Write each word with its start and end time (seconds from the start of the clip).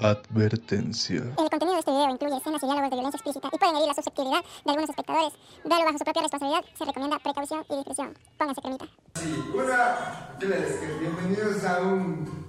Advertencia. 0.00 1.22
El 1.38 1.50
contenido 1.50 1.72
de 1.74 1.78
este 1.80 1.90
video 1.90 2.10
incluye 2.10 2.36
escenas 2.36 2.62
y 2.62 2.66
diálogos 2.66 2.90
de 2.90 2.96
violencia 2.96 3.18
explícita 3.18 3.48
y 3.52 3.58
pueden 3.58 3.76
herir 3.76 3.88
la 3.88 3.94
susceptibilidad 3.94 4.42
de 4.42 4.70
algunos 4.70 4.90
espectadores. 4.90 5.32
Véalo 5.64 5.84
bajo 5.86 5.98
su 5.98 6.04
propia 6.04 6.22
responsabilidad. 6.22 6.64
Se 6.78 6.84
recomienda 6.84 7.18
precaución 7.18 7.64
y 7.68 7.76
discreción. 7.76 8.18
Pónganse 8.38 8.60
cremita. 8.62 8.86
Sí, 9.14 9.44
una. 9.54 10.38
¿Qué 10.38 10.46
les 10.46 10.72
que 10.78 10.86
Bienvenidos 10.98 11.64
a 11.64 11.80
un. 11.82 12.46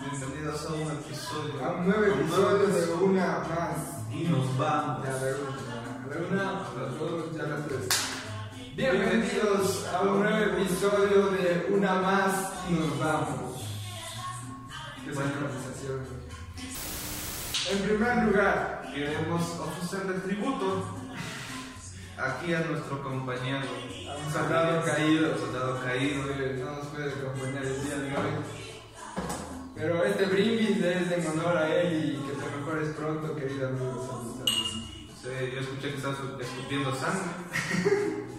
Bienvenidos 0.00 0.64
a 0.64 0.72
un 0.72 0.90
episodio. 0.96 1.64
a 1.64 1.72
un 1.72 1.88
nuevo 1.88 2.04
episodio 2.04 2.66
de 2.68 2.94
una 3.04 3.38
más. 3.44 3.76
Y 4.10 4.24
nos 4.24 4.58
vamos. 4.58 5.04
Ya, 5.04 5.14
de 5.18 5.34
una. 5.34 5.68
De 6.08 6.24
una, 6.24 6.44
las 6.72 6.98
dos, 6.98 7.36
ya 7.36 7.42
las 7.42 7.68
tres. 7.68 7.88
Bienvenidos 8.74 9.86
a 9.92 10.00
un 10.02 10.22
nuevo 10.22 10.38
episodio 10.38 11.30
de 11.32 11.66
Una 11.70 11.94
más 11.96 12.52
y 12.70 12.74
nos 12.74 12.98
vamos. 12.98 13.60
Qué 15.04 15.12
buena 15.12 15.32
conversación. 15.32 16.17
En 17.70 17.78
primer 17.80 18.24
lugar, 18.24 18.78
Queremos 18.94 19.42
ofrecerle 19.60 20.20
tributo 20.20 20.82
aquí 22.16 22.54
a 22.54 22.60
nuestro 22.60 23.02
compañero. 23.02 23.58
a 23.58 24.16
un 24.16 24.32
soldado 24.32 24.84
caído. 24.84 25.38
Soldado 25.38 25.80
caído. 25.84 26.24
no 26.24 26.76
nos 26.76 26.86
puede 26.86 27.12
acompañar 27.12 27.64
el 27.64 27.84
día 27.84 27.96
de 27.98 28.16
hoy. 28.16 28.32
Pero 29.74 30.04
este 30.04 30.24
brindis 30.24 30.82
es 30.82 31.12
en 31.12 31.26
honor 31.26 31.58
a 31.58 31.74
él 31.76 32.16
y 32.16 32.26
que 32.26 32.32
te 32.32 32.56
mejores 32.58 32.88
pronto, 32.96 33.36
querido 33.36 33.68
amigo. 33.68 34.44
Sí, 35.22 35.28
yo 35.54 35.60
escuché 35.60 35.90
que 35.90 35.96
estás 35.98 36.16
escupiendo 36.40 36.94
sangre. 36.94 38.28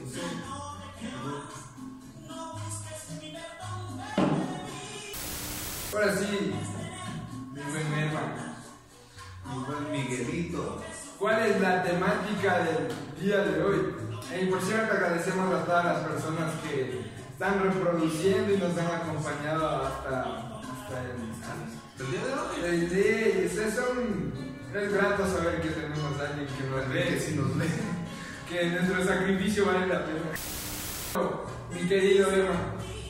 Miguelito. 10.49 10.81
¿cuál 11.19 11.45
es 11.45 11.61
la 11.61 11.83
temática 11.83 12.59
del 12.59 12.87
día 13.21 13.37
de 13.39 13.63
hoy? 13.63 13.95
Y 14.41 14.45
por 14.45 14.61
cierto, 14.61 14.93
agradecemos 14.93 15.53
a 15.53 15.65
todas 15.65 15.85
las 15.85 15.99
personas 15.99 16.51
que 16.63 17.01
están 17.31 17.61
reproduciendo 17.61 18.53
y 18.53 18.57
nos 18.57 18.77
han 18.77 19.01
acompañado 19.01 19.85
hasta, 19.85 20.21
hasta 20.21 21.01
el, 21.01 22.05
El 22.05 22.11
día 22.11 22.25
de 22.25 22.69
hoy. 22.69 22.85
día. 22.85 23.45
Es, 23.45 23.79
un, 23.91 24.59
es 24.73 24.93
grato 24.93 25.25
saber 25.27 25.61
que 25.61 25.69
tenemos 25.69 26.19
a 26.19 26.29
alguien 26.29 26.47
que 26.47 26.63
nos 26.63 26.89
Ve 26.89 27.07
que 27.09 27.19
si 27.19 27.35
nos 27.35 27.57
ve. 27.57 27.65
que 28.49 28.69
nuestro 28.69 29.03
sacrificio 29.03 29.65
vale 29.65 29.87
la 29.87 30.05
pena. 30.05 31.29
Mi 31.73 31.87
querido 31.87 32.31
Emma, 32.31 32.55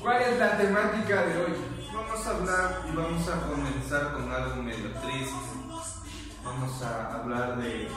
¿cuál 0.01 0.21
es 0.21 0.39
la 0.39 0.57
temática 0.57 1.25
de 1.25 1.37
hoy? 1.37 1.53
Vamos 1.93 2.27
a 2.27 2.29
hablar 2.31 2.81
y 2.91 2.95
vamos 2.95 3.27
a 3.27 3.41
comenzar 3.41 4.13
con 4.13 4.31
algo 4.31 4.63
medio 4.63 4.89
triste. 5.01 5.68
Vamos 6.43 6.81
a 6.81 7.15
hablar 7.15 7.57
de 7.57 7.89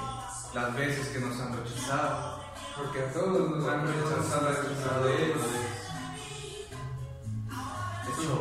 las 0.54 0.76
veces 0.76 1.08
que 1.08 1.20
nos 1.20 1.40
han 1.40 1.56
rechazado. 1.56 2.42
Porque 2.76 3.00
a 3.00 3.12
todos 3.12 3.50
nos 3.50 3.68
han 3.68 3.86
rechazado 3.86 4.48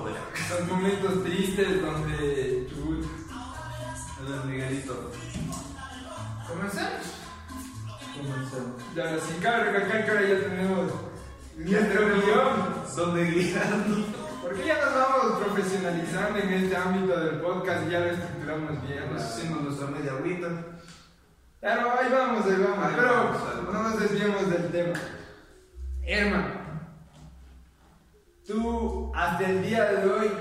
vea. 0.04 0.22
Son 0.50 0.68
momentos 0.68 1.24
tristes 1.24 1.82
donde 1.82 2.68
tú... 2.70 3.06
Hola, 4.24 4.44
Miguelito. 4.46 5.12
¿Comenzamos? 6.48 7.08
Comenzamos. 8.16 8.82
Ya, 8.96 9.20
sin 9.20 9.40
que 9.40 9.48
ahora 9.48 10.28
ya 10.28 10.40
tenemos 10.40 10.92
nuestro 11.58 12.08
guion. 12.08 12.72
¿Dónde 12.96 13.32
guiando? 13.32 14.11
Profesionalizando 15.54 16.40
en 16.40 16.54
este 16.54 16.76
ámbito 16.76 17.20
del 17.20 17.42
podcast 17.42 17.88
y 17.88 17.92
ya 17.92 18.00
lo 18.00 18.06
estructuramos 18.06 18.88
bien. 18.88 19.14
Nos 19.14 19.38
hicimos 19.38 19.64
nuestra 19.64 19.88
media 19.88 20.12
agüita. 20.14 20.48
Pero 21.60 21.92
ahí 21.92 22.12
vamos, 22.12 22.46
ahí 22.46 22.64
vamos. 22.64 22.86
Ahí 22.86 22.94
Pero 22.96 23.14
vamos, 23.14 23.74
no 23.74 23.84
nos 23.84 24.00
desviemos 24.00 24.50
del 24.50 24.72
tema. 24.72 24.94
Emma, 26.04 26.46
tú 28.48 29.12
hasta 29.14 29.50
el 29.50 29.64
día 29.64 29.92
de 29.92 30.10
hoy, 30.10 30.32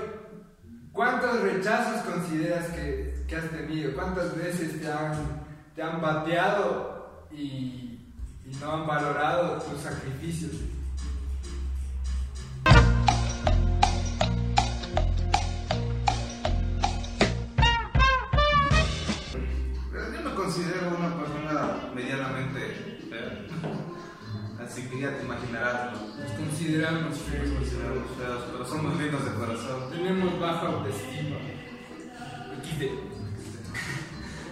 ¿cuántos 0.91 1.41
rechazos 1.41 2.01
consideras 2.01 2.67
que, 2.67 3.25
que 3.27 3.35
has 3.35 3.49
tenido? 3.49 3.93
¿Cuántas 3.93 4.35
veces 4.35 4.81
te 4.81 4.91
han, 4.91 5.13
te 5.75 5.83
han 5.83 6.01
bateado 6.01 7.27
y, 7.31 8.13
y 8.45 8.57
no 8.59 8.71
han 8.71 8.87
valorado 8.87 9.61
tus 9.61 9.81
sacrificios? 9.81 10.53
Así 24.81 24.89
que 24.89 24.99
ya 24.99 25.15
te 25.15 25.23
imaginarás, 25.23 25.91
¿no? 25.93 25.99
Nos 26.17 26.31
consideramos 26.31 27.03
Nos 27.03 27.19
feos. 27.19 27.49
consideramos 27.51 28.09
feos, 28.17 28.43
pero 28.51 28.65
somos 28.65 28.99
lindos 28.99 29.25
de 29.25 29.31
corazón. 29.31 29.91
Tenemos 29.91 30.39
baja 30.39 30.67
autoestima. 30.67 31.37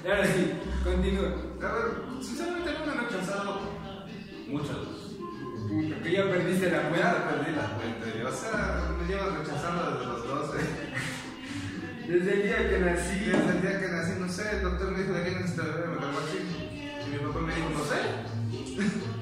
Y 0.04 0.08
ahora 0.08 0.26
sí, 0.28 0.54
continúa. 0.84 1.30
A 1.30 1.74
ver, 1.74 1.86
sinceramente 2.22 2.74
no 2.78 2.86
me 2.86 2.92
han 2.92 3.10
rechazado 3.10 3.60
veces. 4.48 5.18
Puta, 5.68 6.04
que 6.04 6.12
ya 6.12 6.24
perdiste 6.30 6.70
la 6.70 6.78
Ya 6.84 6.90
cuenta. 6.90 7.30
perdí 7.30 7.52
la 7.56 7.66
cuenta, 7.74 8.30
o 8.30 8.32
sea, 8.32 8.92
me 9.02 9.08
llevo 9.08 9.30
rechazando 9.36 9.92
desde 9.92 10.06
los 10.06 10.28
12. 10.28 10.58
Desde 12.10 12.34
el 12.34 12.42
día 12.44 12.70
que 12.70 12.80
nací. 12.80 13.20
desde 13.20 13.50
el 13.52 13.62
día 13.62 13.80
que 13.80 13.88
nací, 13.88 14.12
no 14.20 14.28
sé, 14.30 14.50
el 14.58 14.62
doctor 14.64 14.92
me 14.92 15.00
dijo 15.00 15.14
de 15.14 15.24
quién 15.24 15.44
es 15.44 15.50
este 15.52 15.62
bebé, 15.62 15.88
me 15.90 15.98
cargó 15.98 16.18
así. 16.20 16.40
Y 17.06 17.10
mi 17.12 17.18
papá 17.20 17.40
me 17.42 17.54
dijo, 17.54 17.70
no 17.70 17.84
sé. 17.86 19.19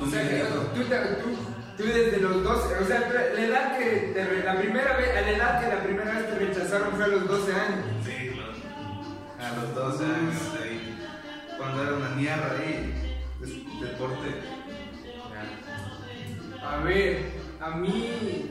O 0.00 0.06
sea, 0.06 0.22
que 0.22 0.34
Miguelito. 0.34 0.60
tú, 0.74 0.82
te- 0.84 0.98
tú, 1.22 1.36
tú 1.76 1.84
desde 1.84 2.18
los 2.20 2.42
12, 2.42 2.74
o 2.82 2.86
sea, 2.86 3.00
la 3.34 3.40
edad 3.44 3.78
que 3.78 3.84
te 4.14 4.42
la 4.44 4.56
primera 4.58 4.96
vez, 4.96 5.10
a 5.16 5.20
la 5.20 5.30
edad 5.30 5.60
que 5.60 5.68
la 5.74 5.82
primera 5.82 6.12
vez 6.14 6.26
te 6.30 6.38
rechazaron 6.46 6.92
fue 6.92 7.04
a 7.04 7.08
los 7.08 7.28
12 7.28 7.52
años. 7.52 7.84
Sí, 8.04 8.30
claro. 8.32 9.52
A 9.52 9.60
los 9.60 9.74
12 9.74 10.04
años 10.04 10.34
ahí. 10.62 10.98
Cuando 11.58 11.82
era 11.82 11.94
una 11.94 12.08
mierda 12.10 12.50
ahí. 12.58 12.94
de- 13.40 13.86
Deporte. 13.86 14.28
A 16.66 16.76
ver, 16.78 17.18
a 17.60 17.70
mí, 17.76 18.50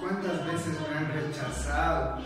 ¿cuántas 0.00 0.46
veces 0.46 0.74
me 0.90 0.96
han 0.96 1.12
rechazado? 1.12 2.18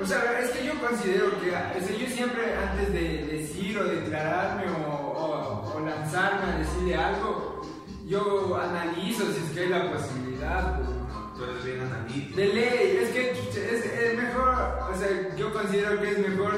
O 0.00 0.04
sea, 0.06 0.40
es 0.40 0.50
que 0.50 0.66
yo 0.66 0.74
considero 0.80 1.30
que, 1.40 1.48
o 1.48 1.50
sea, 1.52 1.96
yo 1.98 2.06
siempre 2.08 2.42
antes 2.56 2.92
de 2.92 3.26
decir 3.26 3.78
o 3.78 3.84
declararme 3.84 4.64
o, 4.70 4.99
o- 5.20 5.72
o 5.76 5.80
lanzarme 5.80 6.52
a 6.52 6.58
decirle 6.58 6.94
algo, 6.96 7.62
yo 8.06 8.56
analizo 8.60 9.24
si 9.32 9.38
es 9.44 9.50
que 9.54 9.60
hay 9.60 9.68
la 9.68 9.92
posibilidad. 9.92 10.76
pues. 10.76 10.88
Tú 11.36 11.44
eres 11.44 11.64
bien 11.64 11.80
analítico. 11.80 12.36
De 12.36 12.46
ley, 12.48 12.98
es 13.02 13.10
que 13.10 13.30
es, 13.30 13.84
es 13.86 14.16
mejor, 14.18 14.48
o 14.92 14.98
sea, 14.98 15.36
yo 15.36 15.52
considero 15.54 15.98
que 16.00 16.10
es 16.10 16.18
mejor 16.18 16.52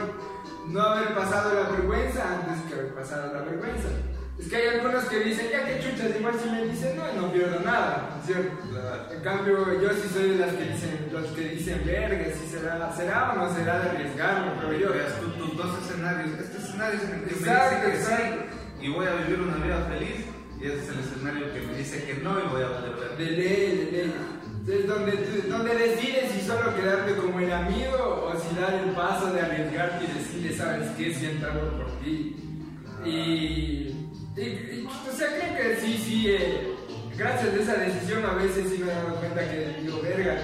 no 0.66 0.80
haber 0.82 1.14
pasado 1.14 1.54
la 1.54 1.68
vergüenza 1.70 2.22
antes 2.34 2.62
que 2.68 2.74
haber 2.74 2.94
pasado 2.94 3.32
la 3.32 3.42
vergüenza. 3.42 3.88
Es 4.40 4.48
que 4.48 4.56
hay 4.56 4.68
algunos 4.78 5.04
que 5.04 5.20
dicen, 5.20 5.46
ya 5.52 5.64
que 5.66 5.78
chuchas, 5.78 6.16
igual 6.18 6.34
si 6.42 6.48
me 6.50 6.64
dicen, 6.64 6.96
no, 6.96 7.12
no 7.20 7.32
pierdo 7.32 7.60
nada, 7.60 8.08
¿no 8.10 8.20
es 8.20 8.26
¿cierto? 8.26 8.68
Claro. 8.70 9.12
En 9.12 9.20
cambio, 9.22 9.80
yo 9.80 9.90
sí 9.90 10.08
soy 10.12 10.30
de 10.30 10.38
las 10.38 10.52
que 10.54 10.64
dicen, 10.64 11.08
los 11.12 11.26
que 11.28 11.40
dicen, 11.42 11.82
verga, 11.86 12.24
si 12.34 12.48
será, 12.48 12.92
será 12.96 13.32
o 13.32 13.36
no 13.36 13.54
será 13.54 13.78
de 13.80 13.90
arriesgarme, 13.90 14.52
pero 14.60 14.72
yo, 14.72 14.92
Veas 14.92 15.20
tú 15.20 15.28
tus 15.32 15.56
dos 15.56 15.78
escenarios. 15.84 16.40
Este 16.40 16.58
escenario 16.58 16.98
es 16.98 17.04
en 17.04 17.12
el 17.14 17.24
que 17.24 17.34
Exacto, 17.34 17.76
me 17.86 17.92
dice 17.92 17.92
que 17.92 17.98
exacto. 17.98 18.24
sí 18.50 18.51
y 18.82 18.88
voy 18.88 19.06
a 19.06 19.14
vivir 19.14 19.40
una 19.40 19.64
vida 19.64 19.86
feliz. 19.88 20.26
Y 20.60 20.66
este 20.66 20.78
es 20.78 20.88
el 20.90 21.00
escenario 21.00 21.52
que 21.52 21.60
me 21.60 21.74
dice 21.78 22.04
que 22.04 22.14
no 22.22 22.38
y 22.38 22.48
voy 22.48 22.62
a 22.62 22.68
valer 22.68 23.16
de 23.16 23.24
ley, 23.24 23.76
de 23.76 23.92
ley. 23.92 24.14
Es 24.68 24.86
donde, 24.86 25.12
donde 25.48 25.74
decides 25.74 26.32
si 26.32 26.40
solo 26.46 26.74
quedarte 26.76 27.16
como 27.16 27.40
el 27.40 27.52
amigo 27.52 28.30
o 28.30 28.38
si 28.38 28.54
dar 28.54 28.74
el 28.74 28.90
paso 28.90 29.32
de 29.32 29.40
arriesgarte 29.40 30.04
y 30.04 30.18
decirle, 30.18 30.56
¿sabes 30.56 30.88
qué? 30.96 31.12
Siento 31.14 31.46
algo 31.46 31.78
por 31.78 31.90
ti. 32.00 32.36
Y, 33.04 33.10
y, 33.10 34.40
y, 34.40 34.86
o 34.86 35.12
sea, 35.12 35.28
creo 35.28 35.56
que 35.56 35.80
sí, 35.80 35.98
sí, 35.98 36.26
eh, 36.28 36.74
gracias 37.16 37.54
a 37.54 37.56
esa 37.56 37.74
decisión 37.74 38.24
a 38.24 38.34
veces 38.34 38.70
sí 38.70 38.78
me 38.78 38.92
he 38.92 38.94
dado 38.94 39.16
cuenta 39.16 39.50
que 39.50 39.80
digo, 39.82 40.00
verga, 40.00 40.38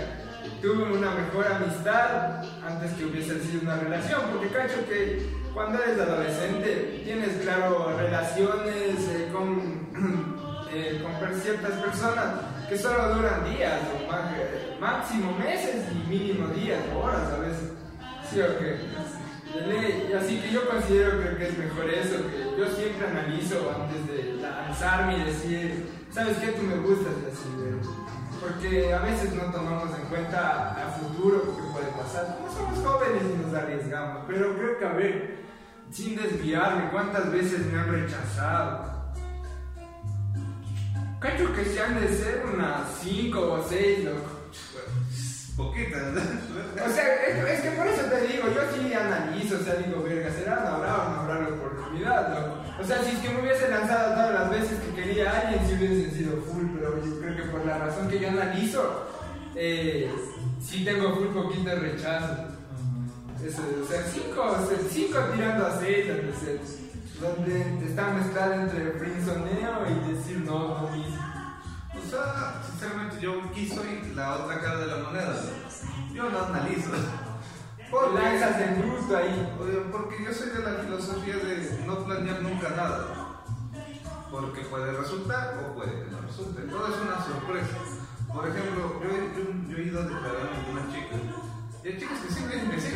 tuve 0.60 0.82
una 0.82 1.12
mejor 1.12 1.46
amistad 1.46 2.42
antes 2.66 2.92
que 2.94 3.04
hubiese 3.04 3.40
sido 3.40 3.62
una 3.62 3.76
relación, 3.76 4.22
porque 4.32 4.48
cacho 4.48 4.84
que 4.88 5.22
cuando 5.54 5.82
eres 5.82 5.98
adolescente 5.98 7.02
tienes, 7.04 7.17
relaciones 8.38 9.08
eh, 9.08 9.28
con, 9.32 9.88
eh, 10.72 11.02
con 11.02 11.40
ciertas 11.40 11.72
personas 11.72 12.34
que 12.68 12.76
solo 12.78 13.14
duran 13.14 13.44
días, 13.50 13.80
o 13.94 14.10
ma- 14.12 14.30
eh, 14.36 14.76
máximo 14.80 15.36
meses 15.38 15.84
y 15.92 16.08
mínimo 16.08 16.48
días, 16.48 16.80
horas 16.94 17.32
a 17.32 17.38
veces. 17.38 17.72
¿Sí 18.30 18.40
o 18.40 18.58
qué? 18.58 18.78
De 19.58 19.66
ley, 19.66 20.12
Así 20.12 20.38
que 20.40 20.50
yo 20.52 20.68
considero 20.68 21.18
creo 21.22 21.38
que 21.38 21.48
es 21.48 21.58
mejor 21.58 21.88
eso, 21.88 22.16
que 22.28 22.60
yo 22.60 22.66
siempre 22.76 23.06
analizo 23.08 23.72
antes 23.74 24.06
de 24.06 24.34
lanzarme 24.42 25.16
y 25.18 25.24
decir, 25.24 25.88
¿sabes 26.12 26.36
qué? 26.36 26.48
Tú 26.48 26.62
me 26.64 26.76
gustas 26.76 27.14
así, 27.32 27.48
porque 28.40 28.92
a 28.92 28.98
veces 29.00 29.32
no 29.32 29.50
tomamos 29.50 29.88
en 29.98 30.04
cuenta 30.08 30.72
a 30.72 30.90
futuro 31.00 31.40
que 31.56 31.62
puede 31.72 31.86
pasar. 31.92 32.36
Como 32.36 32.52
somos 32.52 32.86
jóvenes 32.86 33.22
y 33.34 33.42
nos 33.46 33.54
arriesgamos, 33.54 34.24
pero 34.28 34.54
creo 34.58 34.78
que 34.78 34.84
a 34.84 34.92
ver, 34.92 35.36
sin 35.90 36.16
desviarme, 36.16 36.90
¿cuántas 36.90 37.30
veces 37.32 37.66
me 37.66 37.78
han 37.78 37.90
rechazado? 37.90 38.88
Cacho 41.20 41.52
que 41.52 41.64
se 41.64 41.82
han 41.82 42.00
de 42.00 42.08
ser 42.08 42.44
unas 42.54 42.86
5 43.02 43.40
o 43.40 43.68
6, 43.68 44.04
loco. 44.04 44.38
Poquitas, 45.56 46.02
O 46.86 46.92
sea, 46.92 47.14
es, 47.26 47.44
es 47.44 47.60
que 47.62 47.70
por 47.72 47.86
eso 47.88 48.02
te 48.02 48.28
digo, 48.28 48.44
yo 48.54 48.60
sí 48.72 48.94
analizo, 48.94 49.56
o 49.56 49.64
sea, 49.64 49.74
digo, 49.74 50.04
verga, 50.04 50.30
¿será 50.30 50.54
no 50.54 50.68
habrá 50.68 50.94
o 50.94 51.10
no 51.10 51.20
habrá 51.20 51.40
la 51.40 51.48
oportunidad, 51.48 52.28
loco? 52.32 52.58
O 52.80 52.84
sea, 52.84 53.02
si 53.02 53.16
es 53.16 53.18
que 53.18 53.30
me 53.30 53.40
hubiese 53.40 53.68
lanzado 53.68 54.14
todas 54.14 54.34
las 54.34 54.50
veces 54.50 54.78
que 54.78 55.02
quería 55.02 55.32
a 55.32 55.40
alguien, 55.40 55.66
sí 55.66 55.74
hubiesen 55.74 56.12
sido 56.12 56.36
full, 56.42 56.66
pero 56.76 57.04
yo 57.04 57.20
creo 57.20 57.36
que 57.36 57.42
por 57.50 57.66
la 57.66 57.78
razón 57.78 58.08
que 58.08 58.20
yo 58.20 58.28
analizo, 58.28 59.08
eh, 59.56 60.08
sí 60.60 60.84
tengo 60.84 61.16
full 61.16 61.28
poquito 61.28 61.70
de 61.70 61.74
rechazo. 61.74 62.57
Eso, 63.44 63.62
o 63.82 63.86
sea, 63.86 64.02
5 64.90 65.18
tirando 65.34 65.66
a 65.66 65.78
6, 65.78 66.06
donde 67.20 67.86
está 67.86 68.08
mezclado 68.12 68.52
entre 68.54 68.92
frienzoneo 68.92 69.86
y 69.88 70.12
decir 70.12 70.40
no, 70.44 70.80
no 70.82 70.88
mismo. 70.90 71.16
O 71.16 72.10
sea, 72.10 72.62
sinceramente 72.68 73.20
yo 73.20 73.42
aquí 73.50 73.68
soy 73.68 74.12
la 74.14 74.36
otra 74.36 74.60
cara 74.60 74.78
de 74.78 74.86
la 74.86 74.96
moneda. 75.04 75.34
Yo 76.12 76.30
no 76.30 76.44
analizo. 76.46 76.90
Porque 77.90 78.22
lanzas 78.22 78.60
en 78.60 78.82
bruto 78.82 79.16
ahí. 79.16 79.56
Porque 79.90 80.24
yo 80.24 80.32
soy 80.32 80.48
de 80.50 80.58
la 80.60 80.82
filosofía 80.82 81.36
de 81.36 81.82
no 81.86 82.04
planear 82.04 82.42
nunca 82.42 82.68
nada. 82.70 83.06
Porque 84.30 84.60
puede 84.62 84.92
resultar 84.92 85.58
o 85.70 85.74
puede 85.74 85.92
que 86.04 86.10
no 86.10 86.20
resulte. 86.20 86.62
Todo 86.62 86.86
es 86.88 87.00
una 87.00 87.24
sorpresa. 87.24 87.76
Por 88.32 88.46
ejemplo, 88.48 89.00
yo, 89.02 89.08
he- 89.08 89.32
yo- 89.38 89.68
yo 89.70 89.76
he 89.78 89.82
ido 89.84 90.00
a 90.00 90.04
declararme 90.04 90.64
con 90.66 90.72
una 90.78 90.92
chica. 90.92 91.16
Y 91.82 91.88
hay 91.88 91.98
chicas 91.98 92.18
que 92.20 92.32
sí 92.34 92.40
me 92.44 92.80
sí. 92.80 92.94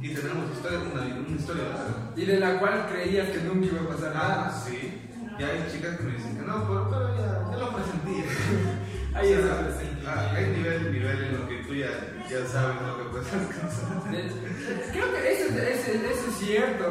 Y 0.00 0.14
tenemos 0.14 0.50
historia, 0.54 0.78
una, 0.78 1.02
una 1.02 1.36
historia 1.36 1.64
larga. 1.64 2.12
Y 2.16 2.24
de 2.24 2.38
la 2.40 2.58
cual 2.60 2.86
creías 2.90 3.28
que 3.30 3.38
nunca 3.42 3.66
iba 3.66 3.80
a 3.82 3.88
pasar 3.94 4.12
Ah, 4.14 4.18
nada. 4.46 4.62
sí. 4.64 5.02
Y 5.38 5.42
hay 5.42 5.68
chicas 5.72 5.96
que 5.96 6.02
me 6.04 6.12
dicen 6.16 6.36
que 6.36 6.42
no, 6.46 6.66
pero, 6.66 6.90
pero 6.90 7.16
ya, 7.16 7.50
ya 7.50 7.56
lo 7.58 7.72
presentí. 7.74 8.24
Ahí 9.14 9.32
O 9.34 9.42
sea, 9.42 9.68
ah, 10.06 10.32
hay 10.36 10.46
nivel, 10.46 10.92
nivel 10.92 11.24
en 11.24 11.38
lo 11.40 11.48
que 11.48 11.56
tú 11.64 11.74
ya, 11.74 11.88
ya 12.30 12.46
sabes 12.46 12.76
lo 12.86 12.98
que 12.98 13.04
puedes 13.10 13.32
alcanzar. 13.32 13.98
Creo 14.92 15.12
que 15.12 15.32
eso, 15.32 15.48
es- 15.48 15.88
eso, 15.88 15.92
eso 15.92 16.28
es 16.30 16.34
cierto, 16.38 16.84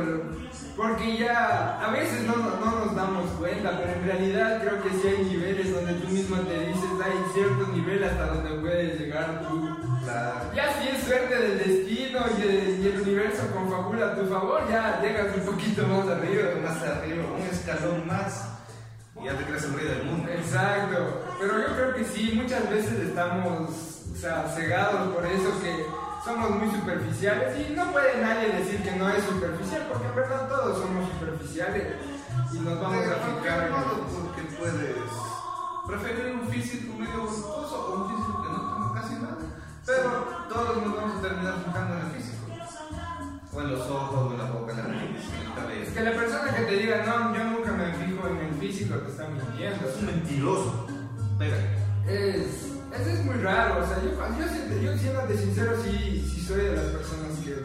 porque 0.76 1.18
ya 1.18 1.80
a 1.80 1.92
veces 1.92 2.24
no, 2.28 2.36
no 2.36 2.86
nos 2.86 2.96
damos 2.96 3.30
cuenta, 3.32 3.78
pero 3.80 3.94
en 3.94 4.04
realidad 4.04 4.62
creo 4.62 4.82
que 4.84 4.90
sí 4.90 5.08
hay 5.08 5.24
niveles 5.26 5.74
donde 5.74 5.94
tú 5.94 6.08
mismo 6.10 6.38
te 6.38 6.60
dices, 6.68 6.90
hay 7.04 7.34
cierto 7.34 7.68
nivel 7.74 8.04
hasta 8.04 8.26
donde 8.28 8.50
puedes 8.62 9.00
llegar 9.00 9.44
tú. 9.48 9.78
Claro. 10.04 10.40
Ya 10.56 10.74
si 10.82 10.88
es 10.90 11.04
suerte 11.04 11.36
del 11.36 11.58
destino 11.60 12.20
y 12.38 12.42
el, 12.42 12.67
y 12.88 12.92
el 12.92 13.02
universo 13.02 13.44
confabula 13.54 14.08
a 14.08 14.16
tu 14.16 14.26
favor, 14.28 14.62
ya 14.70 15.02
llegas 15.02 15.36
un 15.36 15.46
poquito 15.46 15.86
más 15.88 16.08
arriba. 16.08 16.50
más 16.64 16.82
arriba, 16.84 17.26
un 17.36 17.42
escalón 17.42 18.08
más, 18.08 18.46
y 19.20 19.26
ya 19.26 19.38
te 19.38 19.44
crees 19.44 19.64
el 19.64 19.74
rey 19.74 19.88
del 19.88 20.04
mundo. 20.06 20.30
Exacto, 20.32 21.26
pero 21.40 21.60
yo 21.60 21.76
creo 21.76 21.96
que 21.96 22.06
sí, 22.06 22.34
muchas 22.36 22.70
veces 22.70 22.94
estamos 23.00 23.70
o 24.12 24.16
sea, 24.16 24.48
cegados 24.56 25.14
por 25.14 25.26
eso 25.26 25.52
que 25.62 25.86
somos 26.24 26.50
muy 26.52 26.72
superficiales 26.72 27.68
y 27.68 27.74
no 27.74 27.92
puede 27.92 28.22
nadie 28.22 28.50
decir 28.50 28.82
que 28.82 28.92
no 28.92 29.10
es 29.10 29.24
superficial, 29.24 29.88
porque 29.92 30.08
en 30.08 30.16
verdad 30.16 30.48
todos 30.48 30.80
somos 30.80 31.10
superficiales 31.12 31.96
y 32.54 32.60
nos 32.60 32.82
vamos 32.82 33.06
a 33.06 33.42
fijar. 33.42 33.70
porque 33.70 34.42
puedes 34.58 34.96
preferir 35.88 36.36
un 36.36 36.48
físico 36.50 36.94
medio 36.98 37.24
voluptuoso 37.24 37.76
o 37.76 37.96
un 37.96 38.10
físico 38.10 38.44
que 38.44 38.50
no 38.50 38.60
tenga 38.74 39.02
casi 39.02 39.14
nada, 39.16 39.38
pero 39.86 40.10
todos 40.50 40.86
nos 40.86 40.96
vamos 40.96 41.18
a 41.18 41.22
terminar 41.22 41.54
fijando 41.66 41.94
en 41.94 42.06
el 42.06 42.12
físico. 42.12 42.37
O 43.58 43.62
en 43.62 43.72
los 43.72 43.82
ojos, 43.90 44.30
o 44.30 44.32
en 44.34 44.38
la 44.38 44.52
boca, 44.52 44.72
en 44.72 44.78
la 44.78 44.84
nariz, 44.84 45.10
en 45.10 45.18
Es 45.18 45.56
cabello. 45.56 45.94
que 45.96 46.02
la 46.04 46.12
persona 46.12 46.56
que 46.56 46.62
te 46.64 46.76
diga, 46.78 47.04
no, 47.08 47.36
yo 47.36 47.44
nunca 47.46 47.72
me 47.72 47.92
fijo 48.06 48.28
en 48.28 48.38
el 48.38 48.54
físico, 48.60 48.96
te 49.00 49.10
está 49.12 49.28
mintiendo. 49.30 49.90
Es 49.90 49.96
un 49.98 50.06
mentiroso. 50.06 50.88
Pega. 51.40 51.58
Es, 52.08 52.68
eso 53.00 53.10
es 53.10 53.26
muy 53.26 53.36
raro, 53.38 53.84
o 53.84 53.88
sea, 53.88 53.98
yo, 54.04 54.12
yo, 54.12 54.48
siento- 54.54 54.80
yo 54.82 54.98
siéndote 54.98 55.38
sincero, 55.38 55.74
sí, 55.84 56.30
sí 56.34 56.42
soy 56.46 56.62
de 56.62 56.72
las 56.76 56.86
personas 56.86 57.34
que 57.44 57.56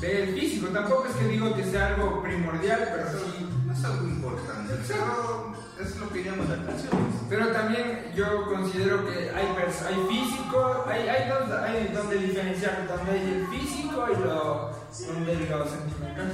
ve 0.00 0.22
el 0.24 0.34
físico. 0.40 0.66
Tampoco 0.68 1.06
es 1.06 1.14
que 1.14 1.28
digo 1.28 1.54
que 1.54 1.64
sea 1.64 1.94
algo 1.94 2.22
primordial, 2.22 2.88
pero 2.92 3.10
sí. 3.20 3.46
No 3.66 3.72
es 3.72 3.84
algo 3.84 4.08
importante, 4.08 4.74
pero 4.88 5.49
es 5.82 5.96
lo 5.98 6.08
que 6.10 6.24
llama 6.24 6.44
la 6.48 6.54
atención. 6.54 6.92
Pero 7.28 7.48
también 7.48 8.12
yo 8.14 8.46
considero 8.46 9.06
que 9.06 9.30
hay, 9.30 9.46
hay 9.46 9.94
físico, 10.08 10.84
hay, 10.86 11.08
hay, 11.08 11.28
dos, 11.28 11.50
hay 11.50 11.88
donde 11.88 12.16
diferenciar, 12.16 12.86
donde 12.88 13.12
hay 13.12 13.32
el 13.32 13.46
físico 13.46 14.06
y 14.10 14.24
lo, 14.24 14.70
donde 15.06 15.46
lo 15.48 15.66
sentimental. 15.66 16.32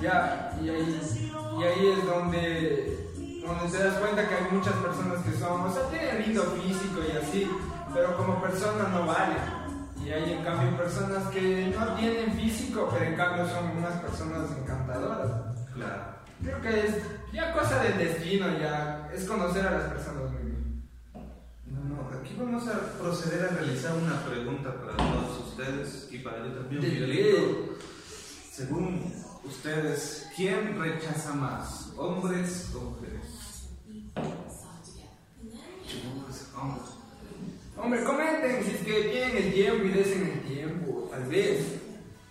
Ya, 0.00 0.58
y 0.60 0.68
ahí, 0.68 1.00
y 1.58 1.62
ahí 1.62 1.88
es 1.88 2.04
donde, 2.04 3.40
donde 3.46 3.78
te 3.78 3.84
das 3.84 3.94
cuenta 3.98 4.28
que 4.28 4.34
hay 4.34 4.50
muchas 4.50 4.74
personas 4.74 5.24
que 5.24 5.38
son, 5.38 5.60
o 5.62 5.72
sea, 5.72 5.82
tienen 5.88 6.22
lindo 6.22 6.42
físico 6.42 7.00
y 7.06 7.16
así, 7.16 7.50
pero 7.94 8.16
como 8.16 8.42
personas 8.42 8.90
no 8.90 9.06
valen. 9.06 9.64
Y 10.04 10.10
hay 10.10 10.34
en 10.34 10.44
cambio 10.44 10.76
personas 10.76 11.26
que 11.28 11.72
no 11.74 11.94
tienen 11.94 12.34
físico, 12.34 12.90
pero 12.92 13.06
en 13.06 13.16
cambio 13.16 13.48
son 13.48 13.78
unas 13.78 13.94
personas 14.00 14.50
encantadoras. 14.60 15.30
Claro. 15.74 16.23
Creo 16.42 16.60
que 16.60 16.86
es 16.86 16.94
ya 17.32 17.52
cosa 17.52 17.82
del 17.82 17.98
destino, 17.98 18.46
ya 18.58 19.10
es 19.14 19.24
conocer 19.24 19.66
a 19.66 19.70
las 19.72 19.90
personas 19.90 20.30
muy 20.32 20.42
bien. 20.42 20.88
No, 21.66 21.84
no, 21.84 22.18
aquí 22.18 22.34
vamos 22.38 22.66
a 22.68 22.98
proceder 22.98 23.46
a 23.46 23.48
realizar 23.48 23.94
una 23.94 24.24
pregunta 24.24 24.74
para 24.74 24.96
todos 24.96 25.48
ustedes 25.48 26.08
y 26.10 26.18
para 26.18 26.38
yo 26.38 26.52
también. 26.52 26.82
Miguelito. 26.82 27.76
Según 28.50 29.12
ustedes, 29.44 30.28
¿quién 30.36 30.78
rechaza 30.78 31.34
más? 31.34 31.92
¿Hombres 31.96 32.72
o 32.74 32.80
mujeres? 32.80 33.68
Hombres. 36.56 36.94
Hombre, 37.76 38.04
comenten 38.04 38.64
si 38.64 38.70
es 38.70 38.80
que 38.82 39.02
tienen 39.10 39.36
el 39.36 39.52
tiempo 39.52 39.84
y 39.84 39.88
desen 39.88 40.30
el 40.30 40.40
tiempo, 40.42 41.08
tal 41.10 41.24
vez. 41.24 41.83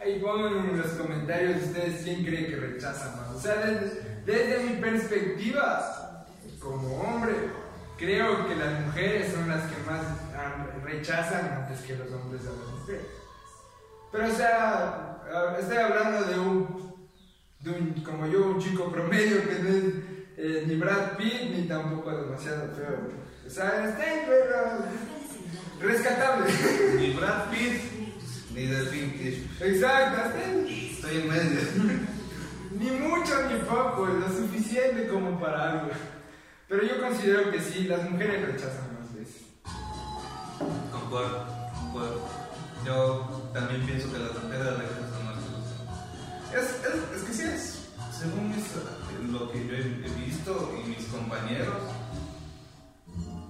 Ahí 0.03 0.19
pongan 0.19 0.69
en 0.69 0.77
los 0.77 0.91
comentarios 0.91 1.63
ustedes 1.63 2.03
quién 2.03 2.25
cree 2.25 2.47
que 2.47 2.55
rechaza 2.57 3.15
más. 3.15 3.35
O 3.35 3.39
sea, 3.39 3.55
desde, 3.55 4.21
desde 4.25 4.63
mi 4.65 4.81
perspectiva, 4.81 6.25
como 6.59 6.97
hombre, 7.01 7.33
creo 7.97 8.45
que 8.47 8.55
las 8.55 8.81
mujeres 8.81 9.31
son 9.31 9.47
las 9.47 9.61
que 9.63 9.81
más 9.89 10.01
rechazan 10.83 11.63
antes 11.63 11.79
que 11.81 11.95
los 11.95 12.11
hombres 12.11 12.41
a 12.41 12.49
las 12.49 12.79
mujeres. 12.79 13.05
Pero, 14.11 14.27
o 14.27 14.35
sea, 14.35 15.21
estoy 15.59 15.77
hablando 15.77 16.25
de 16.25 16.39
un, 16.39 16.95
de 17.61 17.71
un, 17.71 18.03
como 18.03 18.27
yo, 18.27 18.45
un 18.47 18.59
chico 18.59 18.91
promedio 18.91 19.41
que 19.47 19.59
no 19.59 19.69
es 19.69 19.83
eh, 20.35 20.63
ni 20.67 20.75
Brad 20.75 21.15
Pitt 21.17 21.49
ni 21.55 21.63
tampoco 21.67 22.11
demasiado 22.11 22.67
feo. 22.75 22.99
O 23.45 23.49
sea, 23.49 23.87
está 23.87 24.13
en 24.13 24.27
rescatable. 25.79 26.51
Ni 26.97 27.13
Brad 27.13 27.49
Pitt, 27.49 27.92
ni 28.53 28.65
Delfín 28.65 29.11
Kish. 29.13 29.47
Exacto, 29.61 30.37
Estoy 30.67 31.17
en 31.17 31.27
medio. 31.27 31.59
ni 32.79 32.91
mucho 32.91 33.33
ni 33.49 33.59
poco, 33.61 34.05
lo 34.05 34.27
suficiente 34.29 35.07
como 35.07 35.39
para 35.39 35.71
algo. 35.71 35.87
Pero 36.67 36.83
yo 36.83 37.01
considero 37.01 37.51
que 37.51 37.59
sí, 37.61 37.83
las 37.85 38.09
mujeres 38.09 38.45
rechazan 38.45 38.97
más 38.99 39.13
veces. 39.13 39.41
Concuerdo, 40.91 41.45
concuerdo. 41.75 42.21
Yo 42.85 43.49
también 43.53 43.81
pienso 43.85 44.11
que 44.11 44.19
las 44.19 44.33
mujeres 44.43 44.65
rechazan 44.77 45.25
más 45.25 45.37
hombres. 45.37 46.53
Es, 46.53 46.69
es, 46.85 47.17
es 47.17 47.23
que 47.27 47.33
sí 47.33 47.43
es. 47.43 47.79
Según 48.17 48.49
mis- 48.49 49.31
lo 49.31 49.51
que 49.51 49.67
yo 49.67 49.73
he, 49.73 49.79
he 49.79 50.25
visto 50.25 50.73
y 50.83 50.89
mis 50.89 51.05
compañeros, 51.07 51.81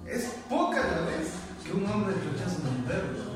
es 0.06 0.24
poca 0.48 0.76
la 0.80 1.00
vez 1.06 1.32
que 1.64 1.72
un 1.72 1.86
hombre 1.86 2.14
rechaza 2.14 2.56
a 2.56 2.60
una 2.60 2.78
mujer. 2.80 3.33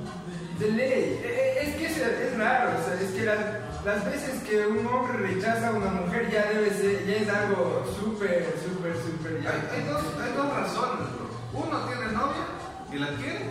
¿No? 0.59 0.65
De 0.67 0.73
ley, 0.73 1.21
e- 1.23 1.27
e- 1.27 1.69
es 1.69 1.77
que 1.77 1.87
es, 1.87 1.97
es 1.99 2.37
raro, 2.39 2.71
o 2.79 2.85
sea, 2.85 2.95
es 3.01 3.11
que 3.13 3.25
las, 3.25 3.39
las 3.85 4.05
veces 4.05 4.43
que 4.43 4.67
un 4.67 4.87
hombre 4.87 5.19
rechaza 5.19 5.69
a 5.69 5.73
una 5.73 5.91
mujer 5.91 6.31
ya 6.31 6.47
debe 6.47 6.71
ser, 6.71 7.07
ya 7.07 7.17
es 7.17 7.29
algo 7.29 7.85
súper, 7.99 8.55
súper, 8.65 8.95
súper. 8.97 9.33
Hay, 9.47 9.79
hay 9.81 9.89
dos, 9.89 10.03
hay 10.21 10.33
dos 10.37 10.53
razones, 10.55 11.07
bro. 11.15 11.29
Uno 11.65 11.79
tiene 11.87 12.13
novia 12.13 12.47
y 12.93 12.99
la 12.99 13.09
quiere. 13.17 13.47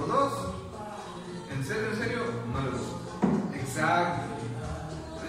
O 0.00 0.06
dos, 0.06 0.32
en 1.52 1.64
serio, 1.64 1.88
en 1.92 1.98
serio, 1.98 2.18
no 2.52 2.60
le 2.62 2.70
gusta. 2.70 3.56
Exacto. 3.58 4.22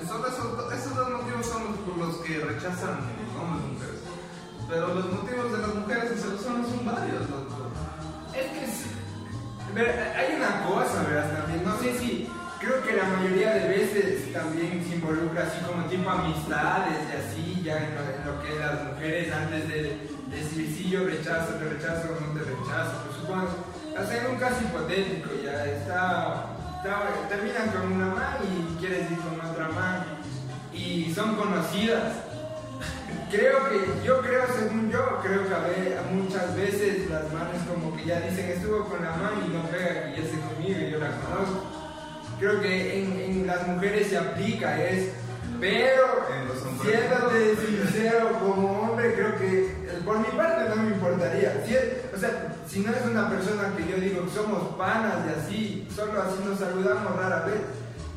Son 0.07 0.21
esos, 0.21 0.73
esos 0.73 0.95
dos 0.95 1.09
motivos 1.11 1.45
son 1.45 1.63
los 1.65 1.77
por 1.81 1.97
los 1.97 2.15
que 2.17 2.39
rechazan 2.39 2.97
hombres 3.39 3.63
y 3.63 3.73
mujeres. 3.73 3.99
Pero 4.67 4.93
los 4.95 5.05
motivos 5.11 5.51
de 5.51 5.57
las 5.59 5.75
mujeres 5.75 6.11
en 6.11 6.19
selección 6.19 6.65
son 6.65 6.85
varios. 6.85 7.29
loco. 7.29 7.69
Es 8.33 8.45
que 8.51 8.65
sí. 8.67 8.89
Ver, 9.73 10.13
hay 10.17 10.35
una 10.35 10.63
cosa, 10.67 11.03
¿verdad? 11.03 11.41
También, 11.41 11.63
no 11.63 11.77
sé 11.77 11.97
si, 11.99 12.27
creo 12.59 12.81
que 12.83 12.93
la 12.97 13.03
mayoría 13.03 13.53
de 13.53 13.67
veces 13.69 14.33
también 14.33 14.83
se 14.88 14.95
involucra 14.95 15.43
así 15.43 15.59
como 15.65 15.85
tipo 15.85 16.09
amistades 16.09 16.97
y 17.07 17.15
así, 17.15 17.61
ya 17.63 17.77
en 17.77 17.95
lo, 17.95 18.01
en 18.01 18.25
lo 18.25 18.41
que 18.43 18.59
las 18.59 18.83
mujeres 18.83 19.31
antes 19.33 19.67
de, 19.69 20.09
decir 20.29 20.75
si 20.75 20.89
yo 20.89 21.05
rechazo, 21.05 21.53
te 21.55 21.65
rechazo 21.69 22.09
o 22.09 22.19
no 22.19 22.33
te 22.39 22.45
rechazo. 22.45 23.03
Pues 23.05 23.17
supongo, 23.21 23.47
hacen 23.97 24.27
un 24.31 24.38
caso 24.38 24.57
hipotético, 24.61 25.29
ya 25.43 25.65
está, 25.65 26.45
está- 26.77 27.27
terminan 27.29 27.69
con 27.69 27.91
una 27.93 28.07
man 28.07 28.38
y 28.43 28.79
quieres 28.79 29.09
ir 29.11 29.17
con 29.19 29.39
otra 29.49 29.69
man 29.69 30.03
y 30.73 31.11
son 31.13 31.35
conocidas. 31.35 32.13
Creo 33.29 33.69
que, 33.69 34.05
yo 34.05 34.21
creo, 34.21 34.43
según 34.57 34.89
yo, 34.91 35.19
creo 35.21 35.48
que 35.48 35.53
a 35.53 35.59
ve- 35.59 35.98
muchas 36.12 36.55
veces 36.55 37.09
las 37.09 37.31
manes 37.31 37.62
como 37.67 37.95
que 37.95 38.05
ya 38.05 38.19
dicen 38.21 38.50
estuvo 38.50 38.86
con 38.86 39.03
la 39.03 39.12
man 39.12 39.33
y 39.45 39.53
no 39.53 39.62
pega 39.69 40.05
que 40.05 40.17
ya 40.21 40.24
esté 40.27 40.39
conmigo 40.39 40.79
y 40.79 40.91
yo 40.91 40.98
la 41.00 41.12
conozco. 41.12 41.63
Creo 42.39 42.59
que 42.62 43.00
en, 43.03 43.19
en 43.19 43.48
las 43.48 43.67
mujeres 43.67 44.07
se 44.07 44.17
aplica, 44.17 44.81
es, 44.83 45.09
pero 45.59 46.25
siéndote 46.81 47.55
sincero 47.57 48.39
como 48.39 48.81
hombre, 48.81 49.13
creo 49.13 49.38
que 49.38 49.65
eh, 49.67 50.01
por 50.05 50.17
mi 50.19 50.27
parte 50.38 50.69
no 50.69 50.75
me 50.81 50.91
importaría. 50.95 51.63
Si 51.67 51.75
es- 51.75 52.13
o 52.15 52.17
sea, 52.17 52.55
si 52.67 52.79
no 52.79 52.91
es 52.91 53.05
una 53.05 53.29
persona 53.29 53.74
que 53.77 53.86
yo 53.91 53.98
digo 53.98 54.25
que 54.25 54.31
somos 54.31 54.75
panas 54.75 55.17
y 55.27 55.39
así, 55.39 55.88
solo 55.95 56.19
así 56.21 56.43
nos 56.43 56.57
saludamos 56.57 57.15
rara 57.15 57.45
vez 57.45 57.62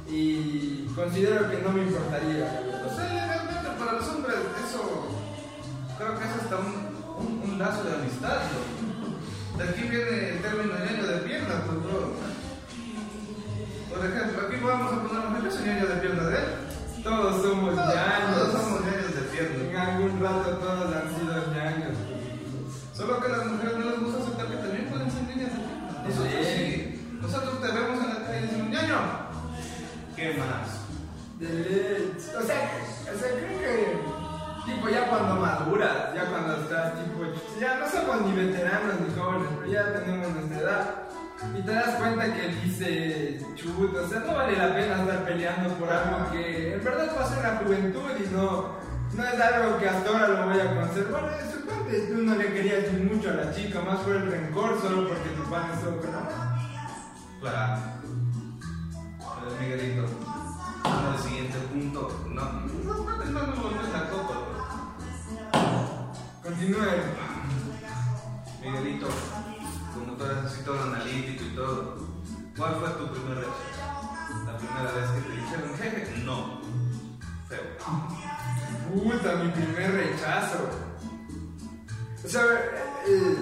y 0.08 0.86
considero 0.94 1.50
que 1.50 1.58
no 1.58 1.70
me 1.70 1.82
importaría. 1.82 2.60
O 2.86 2.94
sea, 2.96 3.08
realmente 3.26 3.70
para 3.78 3.92
los 3.92 4.08
hombres 4.08 4.36
eso, 4.68 4.71
creo 5.98 6.18
que 6.18 6.24
es 6.24 6.30
hasta 6.42 6.56
un, 6.56 6.72
un, 7.18 7.50
un 7.50 7.58
lazo 7.58 7.84
de 7.84 7.94
amistad. 7.94 8.38
¿no? 8.50 9.58
De 9.58 9.68
aquí 9.70 9.82
viene 9.82 10.28
el 10.30 10.42
término 10.42 10.74
ñaño 10.78 11.06
de 11.06 11.18
pierna, 11.18 11.54
pues 11.66 11.78
bro. 11.82 12.12
Por 13.90 14.06
ejemplo, 14.06 14.46
aquí 14.48 14.56
vamos 14.64 14.92
a 14.92 15.02
poner 15.02 15.26
un 15.26 15.36
ejemplo, 15.36 15.66
ñaño 15.66 15.86
de 15.86 15.96
pierna 16.00 16.22
de 16.24 16.36
él. 16.38 16.44
Todos 17.04 17.42
somos 17.42 17.74
Todos, 17.74 17.94
ñaños. 17.94 18.36
todos 18.36 18.52
somos 18.62 18.80
ñaños 18.86 19.14
de 19.14 19.20
En 19.20 19.48
pierna. 19.50 19.82
algún 19.92 20.20
rato 20.22 20.50
todos 20.58 20.96
han 20.96 21.08
sido 21.14 21.52
ñaños. 21.52 21.96
Solo 22.94 23.20
que 23.20 23.28
las 23.28 23.46
mujeres 23.46 23.76
no 23.78 23.90
les 23.90 24.00
gusta 24.00 24.22
aceptar 24.22 24.46
que 24.48 24.56
también 24.56 24.86
pueden 24.88 25.10
ser 25.10 25.22
niñas 25.24 25.52
de 25.52 25.58
pierna. 25.58 26.02
Nosotros 26.08 26.46
Sí. 26.46 26.56
sí. 26.56 27.18
Nosotros 27.20 27.60
te 27.60 27.66
vemos 27.68 28.02
en 28.02 28.08
la 28.08 28.26
calle 28.26 28.38
y 28.38 28.42
decimos, 28.46 28.68
ñaño. 28.70 28.98
¿Qué 30.16 30.34
más? 30.34 30.68
De. 31.38 32.12
O 32.38 32.42
sea, 32.42 32.70
o 33.14 33.18
sea, 33.18 33.28
creo 33.34 33.58
que 33.58 33.98
tipo 34.64 34.88
ya 34.88 35.08
cuando 35.08 35.36
maduras, 35.36 36.14
ya 36.14 36.26
cuando 36.26 36.56
estás 36.56 36.94
tipo, 36.94 37.24
ya 37.60 37.78
no 37.78 37.88
somos 37.88 38.22
ni 38.22 38.32
veteranos 38.32 39.00
ni 39.00 39.20
jóvenes, 39.20 39.48
pero 39.58 39.72
ya 39.72 39.92
tenemos 39.92 40.28
nuestra 40.30 40.58
edad. 40.58 41.02
Y 41.58 41.62
te 41.62 41.72
das 41.72 41.96
cuenta 41.96 42.32
que 42.34 42.48
dice 42.62 43.44
chut, 43.56 43.96
o 43.96 44.08
sea, 44.08 44.20
no 44.20 44.34
vale 44.34 44.56
la 44.56 44.74
pena 44.74 45.02
estar 45.02 45.24
peleando 45.24 45.74
por 45.74 45.90
algo 45.90 46.30
que 46.30 46.74
en 46.74 46.84
verdad 46.84 47.16
pasó 47.16 47.34
en 47.34 47.42
la 47.42 47.56
juventud 47.56 48.10
y 48.16 48.32
no, 48.32 48.68
no 49.14 49.24
es 49.24 49.40
algo 49.40 49.78
que 49.78 49.88
hasta 49.88 50.08
ahora 50.08 50.28
lo 50.28 50.46
voy 50.46 50.60
a 50.60 50.80
conservar. 50.80 51.36
De 51.36 51.52
su 51.52 51.66
parte, 51.66 52.00
tú 52.08 52.22
no 52.22 52.36
le 52.36 52.52
querías 52.52 52.82
decir 52.82 53.10
mucho 53.12 53.30
a 53.30 53.32
la 53.32 53.52
chica, 53.52 53.80
más 53.80 53.98
por 54.00 54.14
el 54.14 54.30
rencor, 54.30 54.80
solo 54.80 55.08
porque 55.08 55.30
tu 55.30 55.42
pan 55.50 55.70
estuvo 55.74 56.00
con 56.00 56.12
la 56.12 56.20
mano. 56.20 56.52
Claro. 57.40 57.82
Miguelito, 59.60 60.04
vamos 60.84 61.16
al 61.16 61.22
siguiente 61.22 61.58
punto. 61.72 62.24
No, 62.30 62.42
Miguelito, 68.62 69.08
como 69.92 70.12
tú 70.12 70.24
eres 70.24 70.44
así 70.44 70.62
todo 70.62 70.80
analítico 70.80 71.42
y 71.42 71.56
todo, 71.56 71.96
¿cuál 72.56 72.76
fue 72.76 72.88
tu 72.90 73.12
primera 73.12 73.40
reacción? 73.40 74.46
La 74.46 74.56
primera 74.56 74.92
vez 74.92 75.10
que 75.10 75.20
te 75.22 75.32
dijeron, 75.40 75.76
jeje, 75.76 76.22
no. 76.24 76.60
Feo. 77.48 77.62
Puta, 78.92 79.34
mi 79.36 79.50
primer 79.50 79.92
rechazo. 79.92 80.70
O 82.24 82.28
sea, 82.28 82.42
eh, 83.08 83.36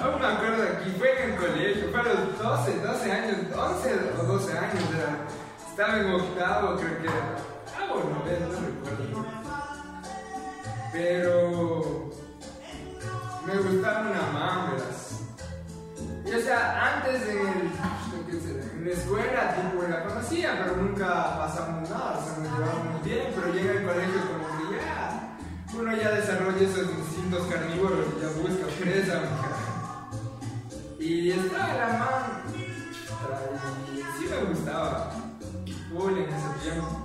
aún 0.00 0.20
me 0.20 0.26
acuerdo 0.26 0.62
de 0.62 0.68
aquí, 0.68 0.94
fue 0.96 1.24
en 1.24 1.32
el 1.32 1.36
colegio, 1.36 1.90
fue 1.90 2.00
a 2.00 2.04
los 2.04 2.38
12, 2.38 2.78
12 2.78 3.12
años, 3.12 3.36
11 3.52 3.94
o 4.16 4.22
12 4.22 4.58
años, 4.58 4.84
era, 4.96 5.26
estaba 5.68 5.98
en 5.98 6.12
octavo, 6.12 6.76
creo 6.76 6.98
que 6.98 7.06
era. 7.08 7.36
Ah, 7.76 7.92
bueno, 7.92 8.10
no 8.10 8.24
recuerdo. 8.24 9.26
Pero 10.92 11.37
me 13.78 13.84
gustaba 13.84 14.10
una 14.10 14.38
man, 14.38 14.70
verás. 14.72 15.20
Y 16.26 16.34
o 16.34 16.40
sea, 16.40 16.96
antes 16.96 17.22
en, 17.28 17.38
el, 17.38 18.84
la 18.84 18.92
escuela, 18.92 19.54
tipo, 19.54 19.82
la 19.88 20.04
conocía, 20.04 20.58
pero 20.62 20.76
nunca 20.76 21.38
pasamos 21.38 21.88
nada, 21.88 22.18
o 22.18 22.24
sea, 22.24 22.38
nos 22.38 22.58
llevábamos 22.58 23.04
bien, 23.04 23.32
pero 23.34 23.52
llega 23.52 23.70
al 23.72 23.86
colegio 23.86 24.20
como 24.26 24.70
que 24.70 24.76
ya, 24.76 25.38
uno 25.74 25.96
ya 25.96 26.10
desarrolla 26.10 26.60
esos 26.60 26.90
instintos 26.90 27.46
carnívoros 27.46 28.06
ya 28.20 28.28
busca 28.40 28.66
presa. 28.80 29.22
Y 30.98 31.30
estaba 31.30 31.74
la 31.74 31.88
man, 31.98 32.42
y 33.92 33.96
sí 33.96 34.28
me 34.28 34.50
gustaba, 34.50 35.12
full 35.90 36.18
en 36.18 36.28
ese 36.28 36.48
tiempo. 36.62 37.04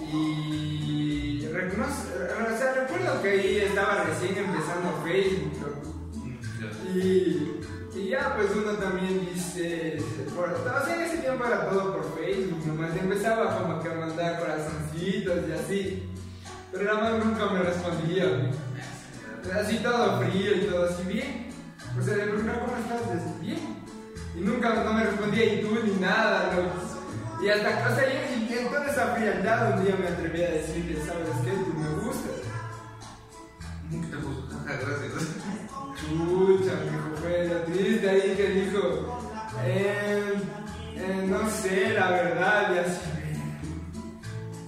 Y 0.00 1.46
reconoce, 1.52 2.08
o 2.14 2.58
sea, 2.58 2.72
recuerdo 2.72 3.22
que 3.22 3.30
ahí 3.30 3.58
estaba 3.58 3.95
también 9.56 9.96
dice, 9.96 10.30
por, 10.34 10.50
o 10.50 10.84
sea, 10.84 10.94
en 10.94 11.02
ese 11.02 11.18
tiempo 11.18 11.44
era 11.46 11.68
todo 11.70 11.96
por 11.96 12.18
Facebook, 12.18 12.66
nomás 12.66 12.96
empezaba 12.96 13.58
como 13.58 13.80
que 13.80 13.88
a 13.88 13.94
mandar 13.94 14.38
corazoncitos 14.38 15.48
y 15.48 15.52
así, 15.52 16.10
pero 16.72 16.84
la 16.84 17.00
man 17.00 17.20
nunca 17.20 17.46
me 17.46 17.60
respondía, 17.60 18.50
así 19.54 19.78
todo 19.78 20.20
frío 20.20 20.56
y 20.56 20.66
todo 20.66 20.88
así, 20.88 21.02
bien, 21.04 21.48
o 21.98 22.02
sea, 22.02 22.16
le 22.16 22.24
preguntaba 22.24 22.60
cómo 22.60 22.76
estás, 22.76 23.40
bien, 23.40 23.76
y 24.36 24.40
nunca 24.40 24.84
no 24.84 24.92
me 24.92 25.04
respondía 25.04 25.54
y 25.54 25.62
tú 25.62 25.78
ni 25.84 25.94
nada, 26.00 26.52
¿no? 26.54 27.44
y 27.44 27.48
hasta, 27.48 27.90
o 27.90 27.94
sea, 27.94 28.04
yo, 28.48 28.58
en 28.58 28.68
toda 28.68 28.86
esa 28.86 29.14
frialdad 29.14 29.78
un 29.78 29.84
día 29.84 29.96
me 29.96 30.08
atreví 30.08 30.42
a 30.42 30.50
decirle, 30.50 30.96
¿sabes 31.04 31.28
qué? 31.44 31.50
Tú 31.50 31.78
me 31.78 31.88
gustas. 32.02 32.32
¿Qué 33.90 33.98
te? 33.98 34.16
Jaja, 34.16 34.80
gracias. 34.86 35.36
Chucha, 36.00 36.72
me 36.84 37.16
fue 37.18 37.48
lo 37.48 37.60
triste 37.72 38.08
ahí 38.08 38.34
que 38.36 38.48
dijo, 38.48 39.15
eh, 39.64 40.34
eh, 40.96 41.26
no 41.28 41.50
sé, 41.50 41.92
la 41.94 42.10
verdad, 42.10 42.74
y 42.74 42.78
así. 42.78 43.00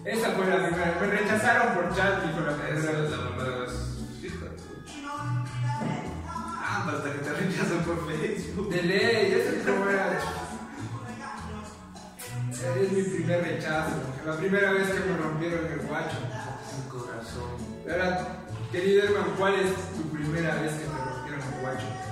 Esa 0.05 0.31
fue 0.31 0.47
la 0.47 0.67
primera, 0.67 0.97
me 1.01 1.07
rechazaron 1.07 1.75
por 1.75 1.95
chat, 1.95 2.23
dijo 2.25 2.41
la 2.41 2.53
Esa 2.53 2.93
es 2.93 3.11
la 3.11 3.29
primera 3.29 3.59
vez. 3.59 3.71
Ah, 6.27 6.93
hasta 6.95 7.13
que 7.13 7.19
te 7.19 7.33
rechazan 7.33 7.79
por 7.85 8.07
Facebook. 8.07 8.71
De 8.71 8.83
ley, 8.83 9.33
esa 9.33 9.51
es 9.51 9.67
era. 9.67 10.19
Es 12.81 12.93
mi 12.93 13.03
primer 13.03 13.43
rechazo, 13.43 13.97
la 14.27 14.37
primera 14.37 14.73
vez 14.73 14.89
que 14.89 15.01
me 15.01 15.17
rompieron 15.17 15.67
el 15.67 15.87
guacho. 15.87 16.17
Un 16.77 16.89
corazón. 16.91 17.79
Ahora, 17.91 18.29
querido 18.73 19.05
hermano, 19.05 19.35
¿cuál 19.39 19.55
es 19.55 19.75
tu 19.97 20.09
primera 20.11 20.55
vez 20.57 20.73
que 20.73 20.85
te 20.85 20.87
rompieron 20.87 21.41
el 21.41 21.61
guacho? 21.61 22.08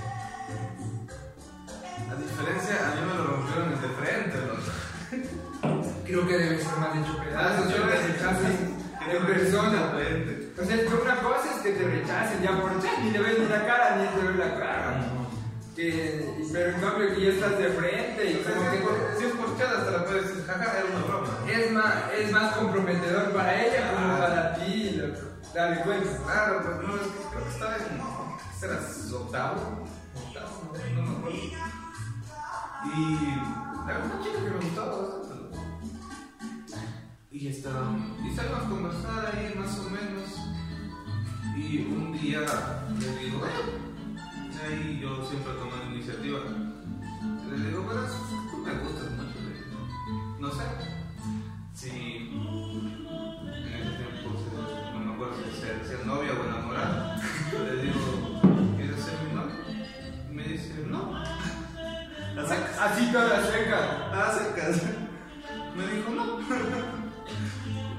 A 2.17 2.19
diferencia, 2.19 2.75
a 2.81 2.95
mí 2.95 3.01
me 3.07 3.15
lo 3.15 3.25
rompieron 3.27 3.71
de 3.71 3.89
frente, 4.01 4.37
¿no? 4.47 6.05
Creo 6.05 6.27
que 6.27 6.39
debe 6.39 6.59
ser 6.59 6.77
más 6.79 6.97
hecho 6.97 7.19
pedazos, 7.19 7.69
yo 7.69 7.77
en 9.13 9.27
persona. 9.27 9.93
O 10.59 10.65
sea, 10.65 10.77
que 10.77 10.87
una 10.95 11.17
cosa 11.21 11.55
es 11.55 11.61
que 11.63 11.71
te 11.73 11.85
rechacen 11.85 12.43
ya 12.43 12.61
por 12.61 12.83
chat, 12.83 12.99
ni 13.03 13.11
le 13.11 13.19
ves 13.21 13.39
ni 13.39 13.47
la 13.49 13.67
cara, 13.67 13.97
ni 13.97 14.07
te 14.21 14.27
ves 14.27 14.37
la 14.37 14.59
cara. 14.59 15.01
Que, 15.77 16.49
pero 16.53 16.71
en 16.71 16.81
cambio 16.81 17.15
que 17.15 17.21
ya 17.21 17.31
estás 17.33 17.59
de 17.59 17.69
frente 17.69 18.31
y 18.31 18.41
O 18.41 18.45
sea, 18.45 18.55
como 18.57 18.71
si 18.71 18.77
que 18.79 18.83
por- 18.83 19.15
si 19.19 19.25
es 19.27 19.33
por 19.33 19.59
chat, 19.59 19.77
hasta 19.77 19.91
la 19.91 20.05
puedes 20.07 20.27
decir, 20.29 20.45
jaja, 20.47 20.73
era 20.79 20.87
una 20.87 21.05
broma. 21.07 21.29
es 21.53 21.71
más, 21.73 21.95
es 22.19 22.33
más 22.33 22.57
comprometedor 22.57 23.31
para 23.33 23.63
ella 23.63 23.93
como 23.93 24.15
Ah. 24.15 24.19
para 24.19 24.55
ti, 24.55 24.91
loco. 24.97 25.21
Dale 25.55 25.83
cuenta. 25.83 26.11
Claro, 26.25 26.61
pero 26.63 26.83
no, 26.89 26.95
es 26.97 27.03
que 27.03 27.29
creo 27.31 27.45
que 27.45 27.51
estaba 27.51 27.77
en. 27.77 27.83
¿qué 27.83 28.59
serás? 28.59 29.13
¿Octavo? 29.13 29.85
¿Octavo? 30.17 30.73
No, 30.97 31.03
no 31.03 31.11
me 31.11 31.17
acuerdo. 31.19 31.76
Y. 32.95 32.97
Era 33.89 33.99
una 34.05 34.21
chica 34.23 34.39
que 34.43 34.51
me 34.51 34.57
gustaba 34.57 34.97
bastante. 34.97 35.59
Y 37.31 37.53
salimos 37.53 38.65
a 38.65 38.69
conversar 38.69 39.37
ahí, 39.37 39.55
más 39.59 39.79
o 39.79 39.91
menos. 39.91 40.29
Y 41.57 41.87
un 41.87 42.13
día 42.13 42.41
le 42.99 43.09
digo, 43.19 43.47
"Eh", 43.47 43.51
ahí 44.65 44.99
yo 45.01 45.25
siempre 45.25 45.53
la 45.55 45.95
iniciativa. 45.95 46.41
Le 47.49 47.69
digo, 47.69 47.87
verás, 47.87 48.13
tú 48.51 48.57
me 48.59 48.73
gustas 48.75 49.11
mucho. 49.13 49.39
Digo. 49.39 49.79
No 50.41 50.51
sé. 50.51 50.65
Si 51.75 51.91
en 51.91 52.35
ese 53.75 53.93
tiempo 53.97 54.29
no 54.95 54.99
me 55.01 55.11
acuerdo 55.15 55.35
si 55.45 55.61
ser 55.61 56.07
novia 56.07 56.33
o 56.33 56.45
enamorada. 56.45 56.66
La 62.37 62.47
sacas. 62.47 62.79
Así 62.79 63.11
toda 63.11 63.43
seca. 63.47 64.11
La 64.13 64.31
sacas. 64.31 64.83
Me 65.75 65.87
dijo, 65.89 66.11
no. 66.11 66.39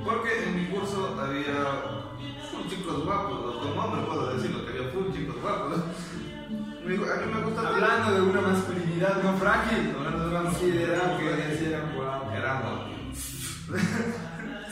Porque 0.06 0.44
en 0.44 0.56
mi 0.56 0.66
curso 0.68 1.20
había 1.20 2.08
full 2.52 2.70
chicos 2.70 3.04
guapos, 3.04 3.58
como 3.58 3.82
hombre 3.82 4.06
puedo 4.06 4.36
decirlo, 4.36 4.64
que 4.64 4.72
había 4.78 4.92
full 4.92 5.12
chicos 5.12 5.42
guapos. 5.42 5.78
Me 6.86 6.92
dijo, 6.92 7.04
a 7.04 7.16
mí 7.18 7.34
me 7.34 7.42
gusta 7.42 7.68
Hablando 7.68 8.14
de 8.14 8.22
una 8.22 8.42
masculinidad 8.42 9.22
no 9.22 9.38
frágil, 9.38 9.94
Hablando 9.98 10.20
de 10.20 10.30
una 10.30 10.42
masculinidad 10.44 11.18
que 11.18 11.58
sí 11.58 11.66
eran 11.66 11.96
guapos. 11.96 12.34
Era 12.34 12.62
guapo. 12.62 12.98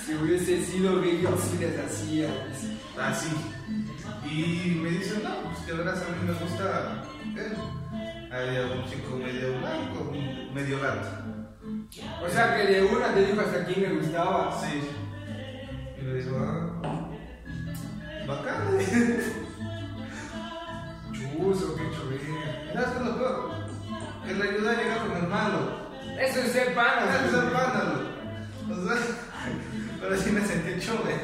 Si 0.05 0.13
hubiese 0.13 0.63
sido 0.63 1.01
gay, 1.01 1.22
yo 1.24 1.36
sí 1.38 1.57
les 1.57 1.79
hacía. 1.79 2.29
Así. 3.01 3.27
Y 4.24 4.79
me 4.79 4.91
dice, 4.91 5.19
no, 5.24 5.41
pues 5.41 5.57
que 5.65 5.74
verás, 5.74 6.00
a 6.03 6.10
mí 6.12 6.27
me 6.27 6.34
gusta 6.34 7.03
él. 7.36 7.57
Había 8.36 8.65
un 8.65 8.84
chico 8.86 9.15
medio 9.15 9.58
blanco, 9.60 10.12
medio 10.54 10.82
gato. 10.82 11.08
O 12.22 12.30
sea 12.30 12.58
que 12.58 12.68
de 12.68 12.84
una 12.84 13.13
te 13.13 13.27
dijo 13.27 13.39
hasta 13.39 13.63
quién 13.63 13.82
le 13.82 13.92
gustaba. 13.96 14.60
Sí. 14.60 14.82
Y 15.98 16.01
le 16.01 16.15
digo, 16.15 16.38
ah, 16.44 16.82
bacán. 18.27 18.77
Chuzo, 21.13 21.77
qué 21.77 21.84
chulera. 21.96 22.74
¿Sabes 22.74 22.89
qué 22.89 22.98
es 22.98 23.06
lo 23.06 23.18
peor? 23.18 23.51
Que 24.25 24.34
le 24.34 24.44
ayudé 24.44 24.70
a 24.70 24.82
llegar 24.82 25.08
con 25.08 25.15
el 25.15 25.27
malo. 25.27 25.60
Eso 26.20 26.42
es 26.42 26.51
ser 26.51 26.75
pana. 26.75 27.15
Eso 27.25 27.38
es 27.38 27.44
el 27.46 27.51
pándalo. 27.51 28.01
O 28.70 28.75
sea, 28.86 28.98
pero 30.01 30.18
sí 30.18 30.32
me 30.32 30.42
sentí 30.42 30.77
chove. 30.86 31.15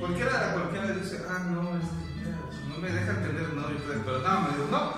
Cualquiera, 0.00 0.52
cualquiera 0.52 0.94
dice, 0.94 1.22
ah, 1.28 1.44
no, 1.48 1.78
es 1.78 1.84
ya, 1.84 1.97
no 2.78 2.86
me 2.86 2.92
dejan 2.92 3.22
tener 3.22 3.52
novio, 3.54 3.76
pero 4.04 4.18
no, 4.20 4.40
me 4.40 4.48
digo, 4.50 4.68
no. 4.70 4.94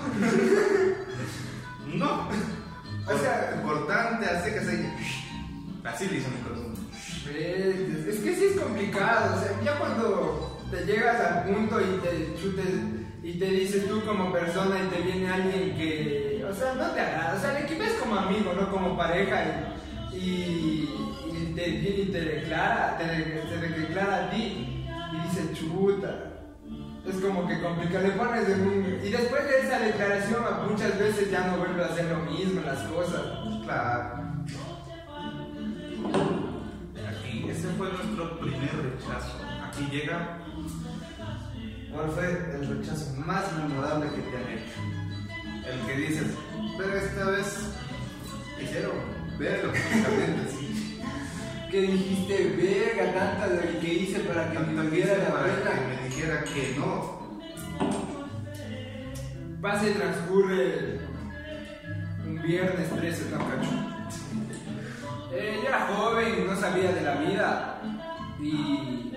No. 1.97 2.29
O 3.13 3.19
sea, 3.19 3.61
cortante, 3.65 4.27
así 4.27 4.53
que 4.53 4.61
se. 4.61 4.93
Así 5.83 6.07
le 6.07 6.19
hizo 6.19 6.29
mi 6.31 6.37
corazón. 6.43 6.75
Es 8.07 8.21
que 8.21 8.37
sí 8.37 8.45
es 8.45 8.61
complicado. 8.61 9.35
O 9.35 9.41
sea, 9.41 9.61
ya 9.65 9.79
cuando 9.79 10.61
te 10.71 10.85
llegas 10.85 11.21
al 11.21 11.45
punto 11.45 11.81
y 11.81 11.99
te 12.01 12.41
chutes 12.41 12.67
y 13.25 13.39
te 13.41 13.45
dices 13.47 13.89
tú 13.89 14.05
como 14.05 14.31
persona 14.33 14.77
y 14.85 14.95
te 14.95 15.03
viene 15.03 15.29
alguien 15.29 15.77
que, 15.77 16.47
o 16.49 16.55
sea, 16.55 16.75
no 16.75 16.91
te 16.91 17.01
agrada. 17.01 17.35
O 17.37 17.41
sea, 17.41 17.59
le 17.59 17.75
ves 17.75 17.95
como 17.95 18.15
amigo, 18.17 18.53
no 18.53 18.71
como 18.71 18.97
pareja. 18.97 19.75
Y, 20.13 20.17
y, 20.17 20.89
y 21.33 21.53
te 21.57 21.71
viene 21.71 22.03
y 22.03 22.13
te 22.13 22.21
declara, 22.21 22.99
te, 22.99 23.05
te 23.07 23.81
declara 23.81 24.27
a 24.27 24.31
ti 24.31 24.87
y 25.13 25.29
dice 25.29 25.55
chuta. 25.55 26.30
Es 27.11 27.17
como 27.17 27.49
que 27.49 27.61
complicado, 27.61 28.07
le 28.07 28.13
pones 28.13 28.47
de 28.47 28.55
un... 28.55 29.01
Y 29.03 29.11
después 29.11 29.45
de 29.45 29.59
esa 29.67 29.81
declaración 29.81 30.45
muchas 30.71 30.97
veces 30.97 31.29
ya 31.29 31.45
no 31.49 31.59
vuelve 31.59 31.83
a 31.83 31.87
hacer 31.87 32.05
lo 32.05 32.19
mismo 32.31 32.61
las 32.61 32.79
cosas. 32.85 33.21
Claro. 33.65 34.45
Aquí, 37.09 37.49
ese 37.49 37.69
fue 37.77 37.89
nuestro 37.91 38.39
primer 38.39 38.71
rechazo. 38.77 39.39
Aquí 39.67 39.89
llega. 39.91 40.39
¿Cuál 41.93 42.11
fue 42.11 42.29
el 42.29 42.79
rechazo 42.79 43.13
más 43.17 43.45
memorable 43.57 44.09
que 44.11 44.23
te 44.23 44.37
han 44.37 44.49
hecho? 44.53 44.81
El 45.69 45.87
que 45.87 45.95
dices, 46.07 46.29
pero 46.79 46.97
esta 46.97 47.25
vez 47.31 47.75
hicieron, 48.63 48.93
verlo 49.37 49.73
sí. 50.49 50.60
Que 51.71 51.81
dijiste, 51.83 52.57
verga, 52.57 53.15
tanta 53.15 53.49
de 53.49 53.73
lo 53.73 53.81
que 53.81 53.95
hice 53.95 54.21
para 54.21 54.51
que 54.51 54.59
me 54.59 54.83
tuviera 54.83 55.17
la 55.17 55.45
pena. 55.45 55.71
que 55.73 55.87
me 55.87 56.09
dijera 56.09 56.45
que 56.45 56.75
no. 56.77 57.21
Pasa 59.63 59.89
y 59.89 59.93
transcurre 59.93 61.01
un 62.27 62.43
viernes 62.43 62.91
13, 62.91 63.31
no 63.31 63.39
cacho. 63.39 63.71
Eh, 65.33 65.61
yo 65.63 65.69
era 65.69 65.87
joven, 65.87 66.47
no 66.47 66.57
sabía 66.57 66.93
de 66.93 67.03
la 67.03 67.15
vida. 67.17 67.81
Y, 68.41 69.13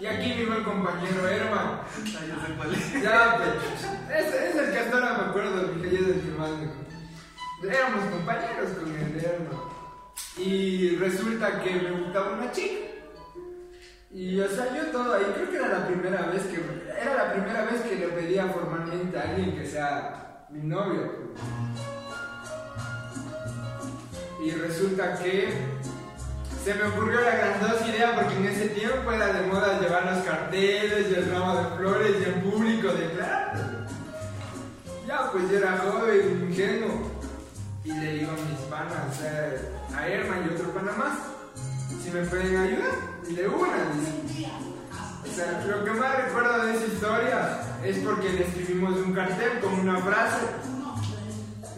y 0.00 0.06
aquí 0.06 0.32
vivo 0.32 0.54
el 0.54 0.64
compañero 0.64 1.28
Herman. 1.28 1.80
Ay, 1.96 2.28
yo 2.28 2.46
sé 2.46 2.52
cuál 2.56 2.74
es. 2.74 3.02
Ya, 3.02 3.36
pues, 3.36 4.18
es, 4.18 4.34
es 4.34 4.56
el 4.56 4.72
que 4.72 4.78
hasta 4.80 4.94
ahora 4.96 5.18
me 5.18 5.24
acuerdo, 5.30 5.66
porque 5.68 5.88
ella 5.88 6.00
es 6.00 6.06
el 6.08 6.20
que 6.20 6.38
más 6.38 6.50
me... 6.50 7.68
Éramos 7.70 8.04
compañeros 8.10 8.70
con 8.78 8.94
el 8.94 9.24
Herman. 9.24 9.77
Y 10.38 10.96
resulta 10.96 11.60
que 11.60 11.74
me 11.74 11.90
gustaba 11.90 12.34
una 12.34 12.52
chica. 12.52 12.88
Y 14.10 14.40
o 14.40 14.48
sea, 14.48 14.74
yo 14.74 14.86
todo 14.90 15.14
ahí, 15.14 15.24
creo 15.34 15.50
que 15.50 15.56
era 15.56 15.68
la 15.68 15.86
primera 15.86 16.22
vez 16.22 16.42
que 16.44 16.60
era 17.00 17.14
la 17.14 17.32
primera 17.32 17.64
vez 17.64 17.82
que 17.82 17.96
le 17.96 18.08
pedía 18.08 18.46
formalmente 18.46 19.18
a 19.18 19.22
alguien 19.22 19.54
que 19.54 19.66
sea 19.66 20.46
mi 20.50 20.60
novio. 20.60 21.34
Y 24.42 24.50
resulta 24.52 25.18
que 25.18 25.52
se 26.64 26.74
me 26.74 26.84
ocurrió 26.84 27.20
la 27.20 27.36
grandiosa 27.36 27.88
idea 27.88 28.14
porque 28.14 28.36
en 28.36 28.46
ese 28.46 28.68
tiempo 28.68 29.12
era 29.12 29.32
de 29.32 29.46
moda 29.46 29.80
llevar 29.80 30.14
los 30.14 30.24
carteles 30.24 31.06
y 31.10 31.14
el 31.14 31.30
ramo 31.30 31.56
de 31.56 31.76
flores 31.76 32.16
y 32.20 32.24
en 32.24 32.40
público 32.42 32.88
declararte. 32.88 33.62
Ya, 35.06 35.30
pues 35.32 35.50
yo 35.50 35.58
era 35.58 35.78
joven, 35.78 36.48
ingenuo. 36.50 37.17
Y 37.88 37.92
le 37.94 38.12
digo 38.18 38.32
a 38.32 38.34
mis 38.34 38.60
panas, 38.68 39.18
a 39.96 40.06
Herman 40.06 40.44
y 40.44 40.54
otro 40.54 40.74
pana 40.74 40.92
más, 40.92 41.14
si 42.04 42.10
me 42.10 42.20
pueden 42.26 42.54
ayudar. 42.54 42.92
Y 43.26 43.34
de 43.34 43.48
una. 43.48 43.66
O 45.24 45.34
sea, 45.34 45.64
lo 45.66 45.84
que 45.84 45.90
más 45.92 46.16
recuerdo 46.16 46.66
de 46.66 46.74
esa 46.74 46.84
historia 46.84 47.60
es 47.82 47.98
porque 48.00 48.28
le 48.28 48.44
escribimos 48.44 48.94
un 48.98 49.14
cartel 49.14 49.60
con 49.60 49.72
una 49.72 50.02
frase. 50.02 50.36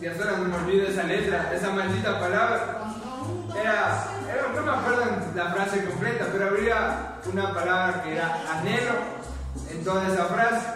Y 0.02 0.06
hasta 0.06 0.24
ahora 0.24 0.38
no 0.38 0.48
me 0.48 0.56
olvido 0.56 0.88
esa 0.88 1.04
letra, 1.04 1.54
esa 1.54 1.70
maldita 1.70 2.18
palabra. 2.18 2.92
Era, 3.56 4.06
no 4.56 4.62
me 4.62 4.70
acuerdo 4.72 5.04
la 5.36 5.52
frase 5.52 5.84
completa, 5.84 6.26
pero 6.32 6.48
habría 6.48 7.20
una 7.32 7.54
palabra 7.54 8.02
que 8.02 8.16
era 8.16 8.34
anhelo 8.58 8.94
en 9.70 9.84
toda 9.84 10.12
esa 10.12 10.24
frase. 10.24 10.66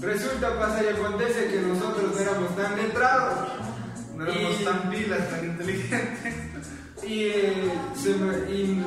Resulta, 0.00 0.58
pasa 0.58 0.82
y 0.84 0.88
acontece 0.88 1.48
que 1.48 1.60
nosotros 1.60 2.14
no 2.14 2.18
éramos 2.18 2.56
tan 2.56 2.76
letrados. 2.76 3.57
No 4.18 4.26
éramos 4.26 4.60
Y- 4.60 4.64
tan 4.64 4.90
pilas, 4.90 5.30
tan 5.30 5.44
inteligentes. 5.44 6.34
Y, 7.06 7.30
se 7.96 8.14
me- 8.16 8.50
y 8.52 8.84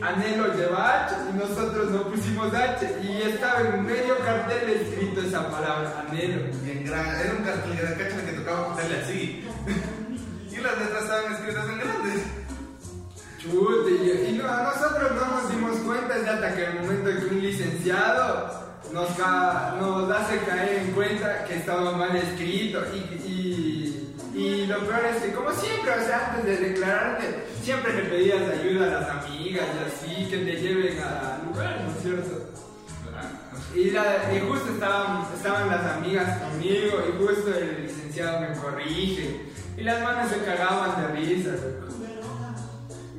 Anhelo 0.00 0.54
lleva 0.54 1.04
H 1.06 1.14
y 1.30 1.36
nosotros 1.36 1.90
no 1.90 2.04
pusimos 2.04 2.54
H 2.54 2.86
y 3.02 3.22
estaba 3.22 3.60
en 3.60 3.84
medio 3.84 4.16
cartel 4.20 4.70
escrito 4.70 5.20
esa 5.20 5.50
palabra, 5.50 6.06
Anhelo. 6.08 6.42
Bien 6.64 6.84
grande. 6.86 7.20
Era 7.24 7.34
un 7.36 7.44
cartel 7.44 7.76
gran 7.76 7.94
cacha 7.96 8.24
que 8.24 8.32
tocaba 8.32 8.68
ponerle 8.74 9.00
así. 9.02 9.44
Y 10.50 10.62
las 10.62 10.78
letras 10.78 11.02
estaban 11.04 11.32
escritas 11.32 11.64
en 11.70 11.78
grandes. 11.78 12.22
Chute, 13.40 13.90
y, 13.90 14.30
y 14.34 14.38
no, 14.38 14.44
nosotros 14.62 15.12
no 15.14 15.26
nos 15.40 15.50
dimos 15.50 15.76
cuenta 15.78 16.16
es 16.16 16.28
hasta 16.28 16.54
que 16.54 16.64
el 16.66 16.74
momento 16.80 17.08
que 17.08 17.34
un 17.34 17.40
licenciado 17.42 18.50
nos, 18.92 19.08
ca- 19.16 19.76
nos 19.80 20.10
hace 20.10 20.38
caer 20.40 20.80
en 20.82 20.90
cuenta 20.92 21.44
que 21.44 21.56
estaba 21.56 21.92
mal 21.96 22.14
escrito 22.16 22.82
y, 22.92 22.98
y, 22.98 23.39
y 24.42 24.66
lo 24.66 24.78
peor 24.86 25.00
es 25.06 25.22
que 25.22 25.32
como 25.32 25.50
siempre, 25.52 25.90
o 25.92 26.04
sea, 26.04 26.32
antes 26.34 26.44
de 26.60 26.68
declararte, 26.68 27.44
siempre 27.62 27.92
le 27.94 28.02
pedías 28.02 28.48
ayuda 28.48 28.86
a 28.86 29.00
las 29.00 29.10
amigas 29.26 29.64
y 29.76 30.06
así, 30.08 30.30
que 30.30 30.38
te 30.38 30.56
lleven 30.56 30.98
al 31.00 31.46
lugar, 31.46 31.80
¿no 31.84 31.90
es 31.96 32.02
cierto? 32.02 32.46
Y, 33.74 33.90
la- 33.92 34.32
y 34.34 34.40
justo 34.40 34.72
estaban, 34.72 35.26
estaban 35.34 35.68
las 35.68 35.86
amigas 35.96 36.38
conmigo 36.42 36.98
y 37.08 37.24
justo 37.24 37.54
el 37.56 37.82
licenciado 37.86 38.40
me 38.40 38.56
corrige 38.56 39.46
y 39.76 39.82
las 39.82 40.02
manos 40.02 40.30
se 40.30 40.38
cagaban 40.44 41.00
de 41.02 41.08
risa. 41.20 41.50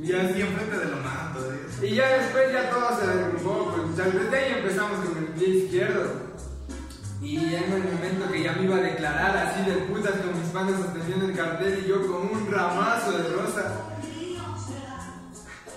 Y 0.04 0.14
así 0.14 0.32
así 0.32 0.42
enfrente 0.42 0.78
de 0.78 0.86
lo 0.86 0.98
mando. 0.98 1.40
¿sí? 1.80 1.86
y 1.88 1.96
ya 1.96 2.18
después 2.18 2.52
ya 2.52 2.70
todo 2.70 3.00
se 3.00 3.08
derrumbó, 3.08 3.74
pues 3.76 3.96
ya 3.96 4.06
desde 4.06 4.38
ahí 4.38 4.54
empezamos 4.58 5.00
con 5.06 5.18
el 5.20 5.26
pie 5.26 5.48
izquierdo. 5.50 6.32
Y 7.22 7.38
en 7.38 7.72
el 7.72 7.84
momento 7.84 8.32
que 8.32 8.44
ya 8.44 8.54
me 8.54 8.64
iba 8.64 8.78
a 8.78 8.82
declarar 8.82 9.38
así 9.38 9.70
de 9.70 9.78
putas 9.86 10.14
con 10.14 10.42
mis 10.42 10.54
manos 10.54 10.82
sosteniendo 10.82 11.26
el 11.26 11.36
cartel 11.36 11.84
y 11.84 11.90
yo 11.90 12.02
con 12.02 12.30
un 12.30 12.52
ramazo 12.52 13.12
de 13.12 13.30
rosa. 13.30 13.74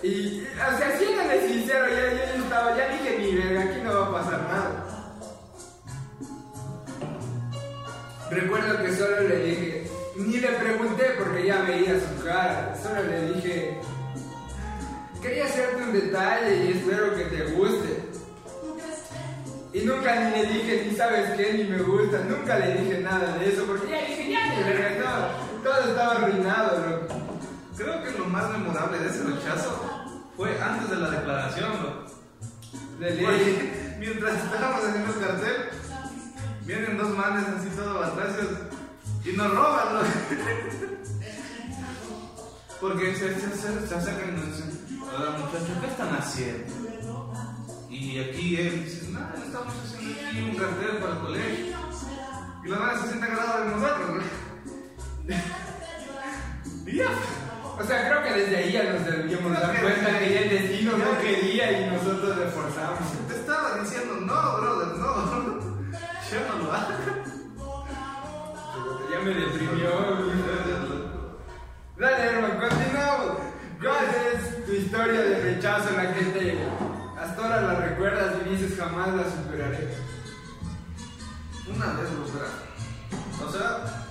Y, 0.02 0.42
o 0.42 0.78
sea, 0.78 0.98
siéndole 0.98 1.48
sincero, 1.48 1.86
ya, 1.88 2.14
ya 2.14 2.34
estaba, 2.34 2.76
ya 2.76 2.88
dije 2.88 3.18
ni 3.18 3.34
verga, 3.36 3.62
aquí 3.62 3.80
no 3.82 3.92
va 3.92 4.06
a 4.06 4.12
pasar 4.12 4.42
nada. 4.42 4.86
Recuerdo 8.30 8.82
que 8.82 8.96
solo 8.96 9.20
le 9.20 9.44
dije, 9.44 9.90
ni 10.16 10.36
le 10.38 10.48
pregunté 10.48 11.04
porque 11.18 11.46
ya 11.46 11.62
veía 11.62 11.94
su 12.00 12.24
cara, 12.24 12.74
solo 12.82 13.02
le 13.02 13.32
dije, 13.32 13.80
Quería 15.24 15.46
hacerte 15.46 15.82
un 15.82 15.92
detalle 15.94 16.66
y 16.66 16.72
espero 16.72 17.16
que 17.16 17.24
te 17.24 17.44
guste. 17.52 17.93
Y 19.74 19.80
nunca 19.80 20.14
ni 20.14 20.30
le 20.30 20.46
dije, 20.46 20.86
ni 20.88 20.96
sabes 20.96 21.32
qué, 21.36 21.52
ni 21.52 21.64
me 21.64 21.78
gusta, 21.82 22.20
nunca 22.28 22.60
le 22.60 22.74
dije 22.80 23.00
nada 23.00 23.36
de 23.36 23.52
eso, 23.52 23.64
porque 23.64 23.90
ya 23.90 24.06
dije, 24.06 24.30
ya 24.30 24.46
ni 24.54 24.62
verga, 24.62 25.02
todo, 25.02 25.72
todo 25.72 25.90
estaba 25.90 26.12
arruinado, 26.12 26.88
loco. 26.88 27.14
Creo 27.76 28.04
que 28.04 28.12
lo 28.16 28.26
más 28.26 28.48
memorable 28.50 29.00
de 29.00 29.08
ese 29.08 29.24
rechazo 29.24 30.10
fue 30.36 30.56
antes 30.62 30.90
de 30.90 30.96
la 30.96 31.10
declaración, 31.10 31.72
¿no? 31.82 32.04
De 33.04 33.14
ley. 33.16 33.96
Mientras 33.98 34.44
estábamos 34.44 34.84
haciendo 34.84 35.12
el 35.12 35.18
cartel, 35.18 35.56
vienen 36.62 36.96
dos 36.96 37.10
manes 37.16 37.48
así 37.48 37.68
todo 37.70 38.04
atrás 38.04 38.30
y 39.24 39.32
nos 39.32 39.50
roban, 39.50 39.94
¿no? 39.94 40.00
Porque 42.80 43.16
se, 43.16 43.34
se, 43.40 43.56
se, 43.56 43.86
se 43.88 43.94
acercan 43.94 44.28
y 44.28 44.36
nos 44.36 44.46
dicen, 44.46 45.00
hola 45.02 45.30
muchachos, 45.32 45.78
¿qué 45.80 45.86
están 45.88 46.14
haciendo? 46.14 46.84
Y 47.90 48.18
aquí 48.18 48.56
él 48.56 48.84
dice, 48.84 49.03
nada, 49.03 49.03
estamos 49.54 49.74
haciendo 49.84 50.28
aquí 50.28 50.42
un 50.42 50.56
cartel 50.56 50.96
para 50.98 51.12
el 51.12 51.18
colegio. 51.20 51.76
Y 52.64 52.68
la 52.68 52.78
madre 52.78 52.98
se 52.98 53.06
siente 53.08 53.26
agrada 53.26 53.60
de 53.60 53.70
nosotros, 53.70 54.10
¿no? 54.10 55.34
y 56.90 56.96
ya. 56.96 57.06
O 57.78 57.82
sea, 57.84 58.08
creo 58.08 58.22
que 58.22 58.32
desde 58.40 58.56
ahí 58.56 58.72
ya 58.72 58.82
nos 58.92 59.04
debíamos 59.04 59.52
Creo 59.52 59.60
dar 59.66 59.72
que 59.76 59.82
cuenta 59.82 60.10
que 60.18 60.24
ahí- 60.24 60.36
el 60.36 60.50
destino 60.50 60.92
no 60.96 61.12
ya- 61.12 61.18
quería 61.18 61.72
y 61.80 61.90
nosotros 61.90 62.36
le 62.38 62.46
forzamos. 62.46 62.98
Te 63.28 63.34
estaba 63.34 63.78
diciendo, 63.80 64.14
no, 64.20 64.56
brother, 64.60 64.96
no. 64.98 65.74
Ya 66.32 66.40
no 66.48 66.64
lo 66.64 66.72
hagas. 66.72 66.88
Ya 69.12 69.18
me 69.20 69.34
deprimió. 69.34 69.90
Dale, 71.96 72.22
hermano, 72.24 72.60
continuamos. 72.60 73.36
¿Cuál 73.80 74.04
es 74.32 74.66
tu 74.66 74.72
historia 74.72 75.20
de 75.20 75.40
rechazo 75.42 75.90
en 75.90 75.96
la 75.96 76.14
que 76.14 76.24
te 76.24 76.58
hasta 77.34 77.46
ahora 77.46 77.72
la 77.72 77.80
recuerdas 77.80 78.36
y 78.46 78.48
dices 78.50 78.78
jamás 78.78 79.12
la 79.12 79.24
superaré? 79.24 79.88
Una 81.66 81.86
vez 81.94 82.10
lo 82.12 82.32
verás. 82.32 82.52
O 83.44 83.50
sea, 83.50 84.06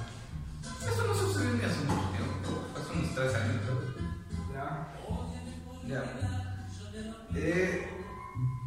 eso 0.61 1.07
no 1.07 1.13
sucedió 1.13 1.53
ni 1.53 1.63
hace 1.63 1.85
mucho 1.85 2.09
tiempo, 2.09 2.67
hace 2.75 2.99
unos 2.99 3.15
tres 3.15 3.35
años, 3.35 3.61
creo. 3.63 3.79
Ya. 4.53 4.93
Ya. 5.87 6.03
Eh, 7.35 7.87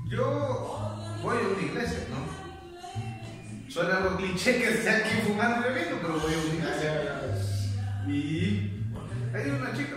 yo 0.08 0.96
voy 1.22 1.36
a 1.36 1.48
una 1.48 1.62
iglesia, 1.62 2.06
¿no? 2.08 3.70
Suena 3.70 3.98
algo 3.98 4.16
cliché 4.16 4.56
que 4.56 4.70
esté 4.70 4.88
aquí 4.88 5.16
fumando 5.26 5.68
y 5.68 5.72
bebiendo, 5.74 5.98
pero 6.00 6.18
voy 6.18 6.32
a 6.32 6.38
una 6.38 6.54
iglesia. 6.54 7.20
Y 8.08 8.86
hay 9.34 9.50
una 9.50 9.74
chica 9.74 9.96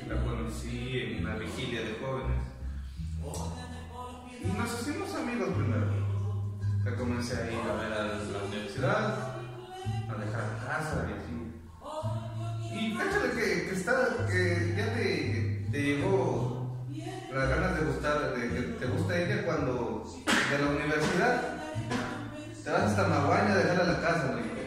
que 0.00 0.06
la 0.08 0.20
conocí 0.24 0.98
en 0.98 1.24
una 1.24 1.36
vigilia 1.36 1.82
de 1.82 1.96
jóvenes. 2.00 2.50
Y 4.42 4.58
nos 4.58 4.80
hicimos 4.80 5.14
amigos 5.14 5.50
primero. 5.54 5.86
Ya 6.84 6.96
comencé 6.96 7.36
a 7.36 7.52
ir 7.52 7.58
a 7.58 7.74
ver 7.74 7.92
a 7.92 8.04
la 8.04 8.44
universidad, 8.48 9.36
a 10.08 10.14
dejar 10.14 10.42
la 10.42 10.66
casa 10.66 11.06
y 11.08 11.12
así. 11.18 11.34
Y 12.72 12.96
cáchale 12.96 13.30
que, 13.32 13.68
que, 13.68 14.74
ya 14.76 14.94
te, 14.94 15.68
te 15.70 15.82
llegó 15.82 16.86
las 17.32 17.48
ganas 17.48 17.78
de 17.78 17.86
gustar, 17.86 18.34
de 18.34 18.48
que 18.48 18.60
te 18.78 18.86
gusta 18.86 19.18
ella 19.18 19.44
cuando 19.44 20.04
de 20.26 20.58
la 20.58 20.70
universidad 20.70 21.60
te 22.64 22.70
vas 22.70 22.82
hasta 22.82 23.08
Maguaña 23.08 23.52
a 23.52 23.56
dejar 23.56 23.80
a 23.80 23.84
la 23.84 24.00
casa, 24.00 24.32
¿no? 24.32 24.60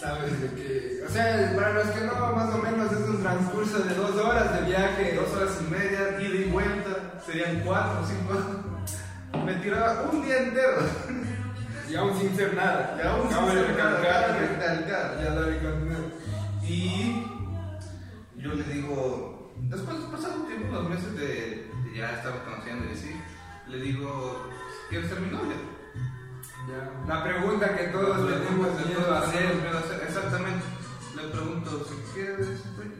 Sabes 0.00 0.40
de 0.40 0.48
que. 0.50 1.02
O 1.06 1.10
sea, 1.10 1.52
para 1.54 1.72
los 1.72 1.86
que 1.88 2.00
no, 2.00 2.32
más 2.32 2.54
o 2.54 2.58
menos 2.58 2.92
es 2.92 3.08
un 3.08 3.22
transcurso 3.22 3.78
de 3.78 3.94
dos 3.94 4.16
horas 4.16 4.60
de 4.60 4.66
viaje. 4.66 5.14
Dos 5.14 5.32
horas 5.32 5.58
y 5.60 5.70
media, 5.70 6.20
ida 6.20 6.46
y 6.46 6.50
vuelta, 6.50 6.85
serían 7.26 7.60
cuatro 7.64 8.00
o 8.00 8.06
cinco. 8.06 9.44
Me 9.44 9.54
tiraba 9.56 10.02
un 10.10 10.22
día 10.24 10.38
entero. 10.42 10.78
Y 11.88 11.94
aún 11.94 12.18
sin 12.18 12.34
ser 12.36 12.54
nada. 12.54 12.98
Y 13.02 13.06
aún 13.06 13.28
sin 13.28 13.36
ser 13.52 13.76
nada, 13.76 13.98
recalcar 14.00 14.38
que- 14.38 14.46
recalcar. 14.48 15.18
Ya 15.22 15.34
dale, 15.34 15.58
continúa. 15.58 15.98
Y 16.62 17.22
yo 18.36 18.54
le 18.54 18.64
digo, 18.64 19.52
después 19.62 20.00
de 20.00 20.06
pasar 20.08 20.32
un 20.38 20.46
tiempo, 20.46 20.68
unos 20.70 20.88
meses 20.90 21.14
de, 21.16 21.70
de 21.84 21.96
ya 21.96 22.10
estar 22.16 22.42
conociendo 22.44 22.86
y 22.90 22.92
así, 22.96 23.20
le 23.68 23.80
digo, 23.80 24.48
¿quieres 24.90 25.08
ser 25.08 25.20
mi 25.20 25.30
novia? 25.30 25.56
Ya. 26.68 27.14
La 27.14 27.22
pregunta 27.22 27.76
que 27.76 27.84
todos 27.84 28.28
Le 28.28 28.36
tenemos 28.38 28.86
miedo 28.86 29.14
a 29.14 29.18
hacer. 29.20 29.46
Exactamente. 30.08 30.64
Le 31.14 31.22
pregunto, 31.28 31.86
si 31.88 32.12
quieres, 32.12 32.48
oye, 32.78 32.90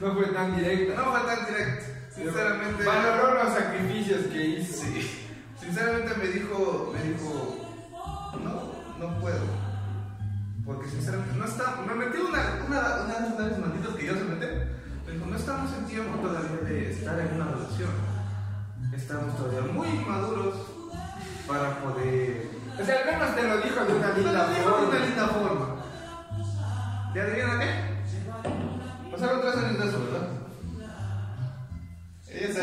No 0.00 0.14
fue 0.14 0.26
tan 0.26 0.56
directa. 0.56 0.94
No 0.94 1.10
fue 1.10 1.20
tan 1.20 1.46
directo. 1.46 1.84
Sinceramente. 2.14 2.84
Valoró 2.84 3.44
los 3.44 3.54
sacrificios 3.54 4.26
que 4.26 4.44
hizo. 4.46 4.84
Sí. 4.84 5.26
Sinceramente 5.60 6.14
me 6.16 6.26
dijo, 6.28 6.94
me 6.94 7.12
dijo, 7.12 7.56
no, 8.42 8.72
no 8.98 9.20
puedo. 9.20 9.44
Porque 10.64 10.88
sinceramente 10.88 11.36
no 11.36 11.44
está, 11.44 11.76
me 11.86 11.94
metí 11.94 12.18
una, 12.18 12.64
una, 12.66 12.78
una 13.04 13.14
de 13.14 13.26
esas 13.26 13.38
naves 13.38 13.58
malditas 13.58 13.94
que 13.94 14.06
yo 14.06 14.14
se 14.14 14.24
mete. 14.24 14.46
Me 15.06 15.12
dijo, 15.12 15.26
no 15.26 15.36
estamos 15.36 15.70
en 15.78 15.86
tiempo 15.86 16.18
todavía 16.18 16.56
de 16.64 16.92
estar 16.92 17.18
en 17.20 17.34
una 17.34 17.44
relación. 17.52 17.90
Estamos 18.94 19.36
todavía 19.36 19.72
muy 19.72 19.88
maduros 20.06 20.54
para 21.46 21.78
poder... 21.80 22.48
O 22.80 22.84
sea, 22.84 23.00
al 23.00 23.06
menos 23.06 23.36
te 23.36 23.42
lo 23.42 23.56
dijo 23.58 23.84
de 23.84 23.94
una 23.94 24.12
linda 24.12 24.48
dijo 24.48 24.58
de 24.60 24.62
forma. 24.62 24.88
una 24.88 24.98
linda 24.98 25.28
forma. 25.28 25.76
¿Y 27.14 27.18
adivina 27.18 27.58
qué? 27.58 27.89
Pasaron 29.20 29.42
tres 29.42 29.56
años 29.56 29.78
de 29.78 29.86
eso, 29.86 29.98
¿verdad? 30.02 30.28
Ella 32.26 32.62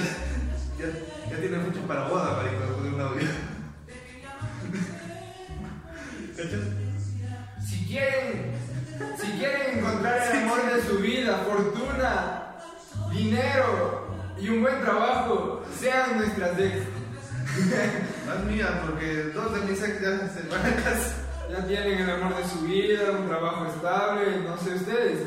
ya, 0.80 1.30
ya 1.30 1.40
tiene 1.40 1.60
fecha 1.60 1.88
para 1.88 2.08
boda, 2.08 2.38
marico, 2.38 2.67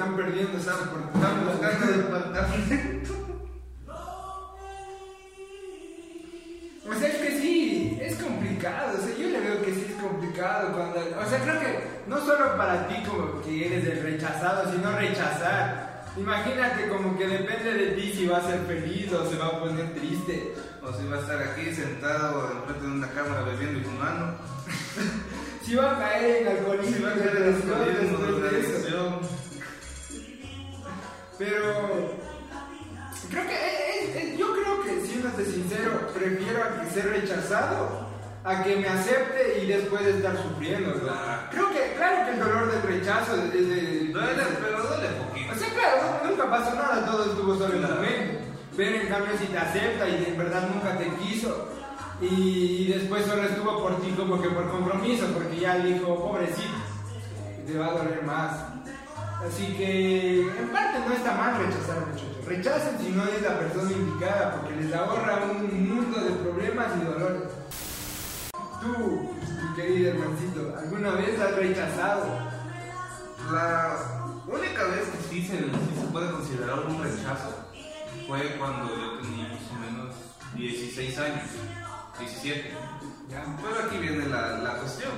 están 0.01 0.17
perdiendo 0.17 0.57
Están 0.57 0.75
oportunidad. 0.77 1.45
buscando 1.45 1.85
el 1.85 2.03
departamento. 2.03 3.15
O 6.89 6.95
sea, 6.95 7.09
es 7.09 7.15
que 7.17 7.41
sí, 7.41 7.99
es 8.01 8.17
complicado. 8.17 8.99
O 8.99 9.07
sea, 9.07 9.17
yo 9.17 9.29
le 9.29 9.41
veo 9.41 9.63
que 9.63 9.75
sí 9.75 9.87
es 9.91 10.03
complicado 10.03 10.73
cuando. 10.73 11.01
O 11.01 11.29
sea, 11.29 11.39
creo 11.41 11.61
que 11.61 11.85
no 12.07 12.19
solo 12.19 12.57
para 12.57 12.89
ti 12.89 12.95
como 13.07 13.43
que 13.43 13.67
eres 13.67 13.87
el 13.87 14.03
rechazado, 14.03 14.73
sino 14.73 14.91
rechazar. 14.97 15.91
Imagínate 16.17 16.89
como 16.89 17.17
que 17.17 17.29
depende 17.29 17.73
de 17.73 17.87
ti 17.93 18.13
si 18.17 18.27
va 18.27 18.39
a 18.39 18.47
ser 18.47 18.61
feliz 18.61 19.13
o 19.13 19.31
se 19.31 19.37
va 19.37 19.47
a 19.49 19.61
poner 19.61 19.95
triste. 19.95 20.55
O 20.83 20.93
si 20.95 21.07
va 21.09 21.19
a 21.19 21.21
estar 21.21 21.43
aquí 21.43 21.75
sentado 21.75 22.51
enfrente 22.53 22.87
de 22.87 22.93
una 22.93 23.09
cámara 23.11 23.43
bebiendo 23.43 23.81
y 23.81 23.83
fumando. 23.83 24.39
Si 25.63 25.77
va 25.77 25.93
a 25.93 25.99
caer 26.01 26.43
en 26.43 26.49
alcoholismo, 26.49 26.97
Si 26.97 27.03
va 27.03 27.11
a 27.11 27.15
caer 27.15 27.37
en 27.37 27.55
alcoholismo, 27.55 28.19
Pero 31.41 32.19
creo 33.31 33.47
que 33.47 33.55
eh, 33.55 34.13
eh, 34.15 34.37
yo 34.39 34.53
creo 34.53 34.83
que 34.83 35.07
siéndote 35.07 35.47
sincero, 35.47 36.07
prefiero 36.13 36.63
a 36.63 36.83
que 36.83 36.91
ser 36.91 37.09
rechazado 37.09 38.11
a 38.45 38.63
que 38.63 38.77
me 38.77 38.87
acepte 38.87 39.63
y 39.63 39.67
después 39.67 40.05
de 40.05 40.19
estar 40.19 40.37
sufriendo. 40.37 40.93
Claro. 41.01 41.43
Creo 41.51 41.71
que 41.71 41.95
claro 41.97 42.27
que 42.27 42.33
el 42.33 42.41
dolor 42.41 42.71
del 42.71 42.83
rechazo 42.83 43.37
es 43.37 43.53
de, 43.53 44.13
Duele, 44.13 44.43
pero 44.61 44.83
duele 44.83 45.09
poquito. 45.09 45.53
o 45.53 45.59
sea, 45.59 45.69
claro, 45.71 46.29
nunca 46.29 46.51
pasó 46.51 46.75
nada, 46.75 47.07
todo 47.07 47.25
estuvo 47.25 47.55
solo 47.57 47.75
en 47.75 47.85
el 47.85 47.95
momento. 47.95 48.39
Pero 48.77 48.97
en 49.01 49.09
cambio 49.09 49.39
si 49.39 49.47
te 49.47 49.59
acepta 49.59 50.09
y 50.11 50.25
en 50.29 50.37
verdad 50.37 50.69
nunca 50.69 50.99
te 50.99 51.09
quiso 51.25 51.69
y, 52.21 52.27
y 52.27 52.93
después 52.93 53.25
solo 53.25 53.45
estuvo 53.45 53.81
por 53.81 53.99
ti 54.03 54.11
como 54.11 54.43
que 54.43 54.51
por 54.51 54.71
compromiso, 54.71 55.27
porque 55.33 55.59
ya 55.59 55.79
dijo, 55.79 56.17
pobrecito, 56.17 56.77
te 57.67 57.79
va 57.79 57.87
a 57.87 57.93
doler 57.93 58.23
más. 58.25 58.70
Así 59.47 59.75
que 59.77 60.41
en 60.43 60.69
parte 60.69 60.99
no 61.01 61.15
está 61.15 61.35
mal 61.35 61.57
rechazar 61.57 62.07
muchachos. 62.07 62.45
Rechacen 62.47 62.99
si 62.99 63.11
no 63.11 63.25
es 63.25 63.43
la 63.43 63.59
persona 63.59 63.91
indicada, 63.91 64.57
porque 64.57 64.77
les 64.77 64.95
ahorra 64.95 65.45
un 65.45 65.89
mundo 65.89 66.21
de 66.21 66.31
problemas 66.33 66.89
y 67.01 67.05
dolores. 67.05 67.51
Tú, 68.81 69.33
mi 69.63 69.75
querido 69.75 70.11
hermancito, 70.11 70.75
¿alguna 70.79 71.11
vez 71.13 71.41
has 71.41 71.57
rechazado? 71.57 72.27
La 73.51 73.97
única 74.47 74.85
vez 74.85 75.09
que 75.09 75.29
sí 75.29 75.47
se, 75.47 75.59
sí 75.59 76.09
puede 76.13 76.31
considerar 76.31 76.81
un 76.81 77.03
rechazo 77.03 77.67
fue 78.29 78.57
cuando 78.59 78.95
yo 78.95 79.19
tenía 79.21 79.49
más 79.49 79.63
o 79.71 79.81
menos 79.81 80.15
16 80.55 81.19
años, 81.19 81.45
17. 82.19 82.71
¿Ya? 83.31 83.45
Pero 83.63 83.87
aquí 83.87 83.99
viene 83.99 84.27
la, 84.27 84.59
la 84.59 84.75
cuestión. 84.79 85.13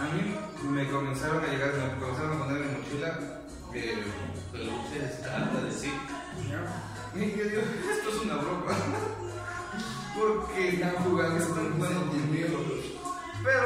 A 0.00 0.04
mí 0.14 0.34
me 0.70 0.90
comenzaron 0.90 1.44
a 1.44 1.46
llegar, 1.46 1.72
me 1.74 2.00
comenzaron 2.00 2.32
a 2.32 2.44
poner 2.44 2.62
en 2.62 2.68
mi 2.68 2.78
mochila 2.78 3.18
eh, 3.74 4.04
peluches, 4.50 5.20
cartas, 5.22 5.64
decir. 5.64 5.92
¿Ya? 6.48 7.20
Y 7.20 7.36
yo 7.36 7.44
digo, 7.44 7.62
esto 7.90 8.08
es 8.08 8.22
una 8.22 8.36
broma. 8.36 8.72
Porque 10.18 10.68
Están 10.70 10.94
jugando 11.04 11.36
están 11.38 11.72
jugando 11.72 12.06
conmigo. 12.06 12.58
Pero, 13.44 13.64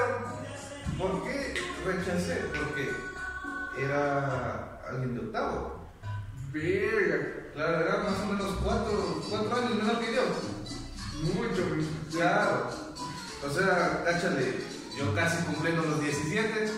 ¿por 0.99 1.25
qué 1.25 1.55
rechacé? 1.87 2.35
Porque 2.55 2.90
era 3.83 4.81
alguien 4.88 5.14
de 5.14 5.20
octavo. 5.20 5.85
Verga, 6.53 7.44
Claro, 7.55 7.81
era 7.87 7.99
más 7.99 8.20
o 8.20 8.27
menos 8.27 8.57
cuatro, 8.64 9.23
cuatro 9.31 9.57
años 9.57 9.75
menor 9.77 10.01
que 10.01 10.14
yo. 10.14 10.23
mucho. 11.23 11.87
Claro. 12.11 12.68
O 13.47 13.51
sea, 13.51 14.03
cáchale, 14.05 14.74
yo 14.96 15.14
casi 15.14 15.42
cumpliendo 15.44 15.83
los 15.83 16.00
17, 16.00 16.72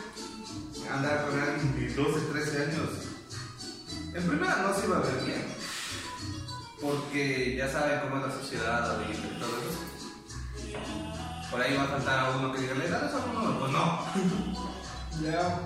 andar 0.90 1.26
con 1.26 1.38
alguien 1.38 1.74
de 1.76 1.94
12, 1.94 2.20
13 2.33 2.62
años 2.62 2.88
En 4.14 4.29
primera 4.29 4.62
no 4.62 4.74
se 4.74 4.87
iba 4.87 4.96
a 4.98 5.00
ver 5.00 5.24
bien. 5.24 5.44
Porque 6.81 7.57
ya 7.57 7.68
saben 7.68 8.00
cómo 8.00 8.16
es 8.16 8.22
la 8.26 8.33
sociedad 8.33 8.90
ahorita 8.90 9.26
y 9.26 9.38
todo 9.38 9.59
eso. 9.59 9.81
Por 11.50 11.61
ahí 11.61 11.76
va 11.76 11.85
a 11.85 11.88
faltar 11.88 12.18
a 12.18 12.37
uno 12.38 12.52
que 12.52 12.61
diga, 12.61 12.74
¿le 12.74 12.88
das 12.88 13.14
a 13.14 13.24
uno? 13.24 13.59
Pues 13.61 13.72
no. 13.72 14.66
Ya. 15.22 15.59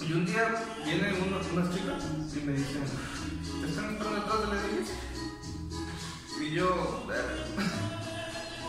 Y 0.00 0.12
un 0.12 0.26
día 0.26 0.64
vienen 0.84 1.22
unos, 1.22 1.46
unas 1.52 1.72
chicas 1.72 2.02
y 2.34 2.40
me 2.44 2.52
dicen, 2.54 2.82
¿te 3.60 3.68
están 3.68 3.84
entrando 3.84 4.16
detrás 4.16 4.40
de 4.40 4.46
la 4.48 4.66
iglesia? 4.66 4.96
Y 6.40 6.50
yo. 6.50 7.06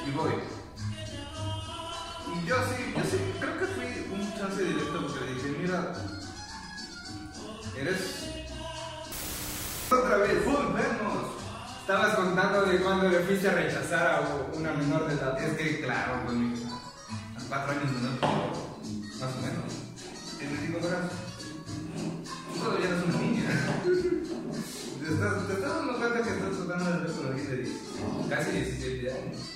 Y 0.05 0.11
voy. 0.11 0.33
Y 2.33 2.47
yo 2.47 2.55
sí, 2.55 2.93
yo 2.95 3.03
sí, 3.03 3.17
creo 3.39 3.59
que 3.59 3.65
fui 3.65 3.85
un 4.13 4.33
chance 4.37 4.63
directo 4.63 5.07
porque 5.07 5.25
le 5.25 5.33
dije, 5.35 5.55
mira, 5.59 5.93
eres 7.77 8.23
Otra 9.89 10.17
vez. 10.17 10.43
full 10.43 10.73
menos. 10.73 11.33
Estabas 11.81 12.15
contando 12.15 12.61
de 12.63 12.79
cuando 12.79 13.09
le 13.09 13.19
fuiste 13.19 13.49
a 13.49 13.53
rechazar 13.53 14.07
a 14.07 14.57
una 14.57 14.73
menor 14.73 15.07
de 15.07 15.15
edad. 15.15 15.41
Es 15.41 15.57
que 15.57 15.81
claro, 15.81 16.21
pues 16.25 16.37
mi 16.37 16.53
cuatro 17.49 17.71
años 17.71 17.91
menor 17.91 18.19
más 19.19 19.35
o 19.35 19.41
menos. 19.41 19.73
Le 20.39 20.67
digo, 20.67 20.79
verás, 20.81 21.11
tú 22.53 22.59
todavía 22.59 22.87
eres 22.87 23.03
una 23.03 23.17
niña. 23.17 23.43
Te 25.03 25.13
estás, 25.13 25.61
dando 25.61 25.97
cuenta 25.97 26.23
que 26.23 26.29
estás 26.29 26.65
tratando 26.65 26.91
de 26.91 26.99
ver 26.99 27.11
con 27.11 27.27
alguien 27.27 27.49
de 27.49 27.57
10, 27.57 27.69
casi 28.29 28.51
17 28.51 29.11
años. 29.11 29.52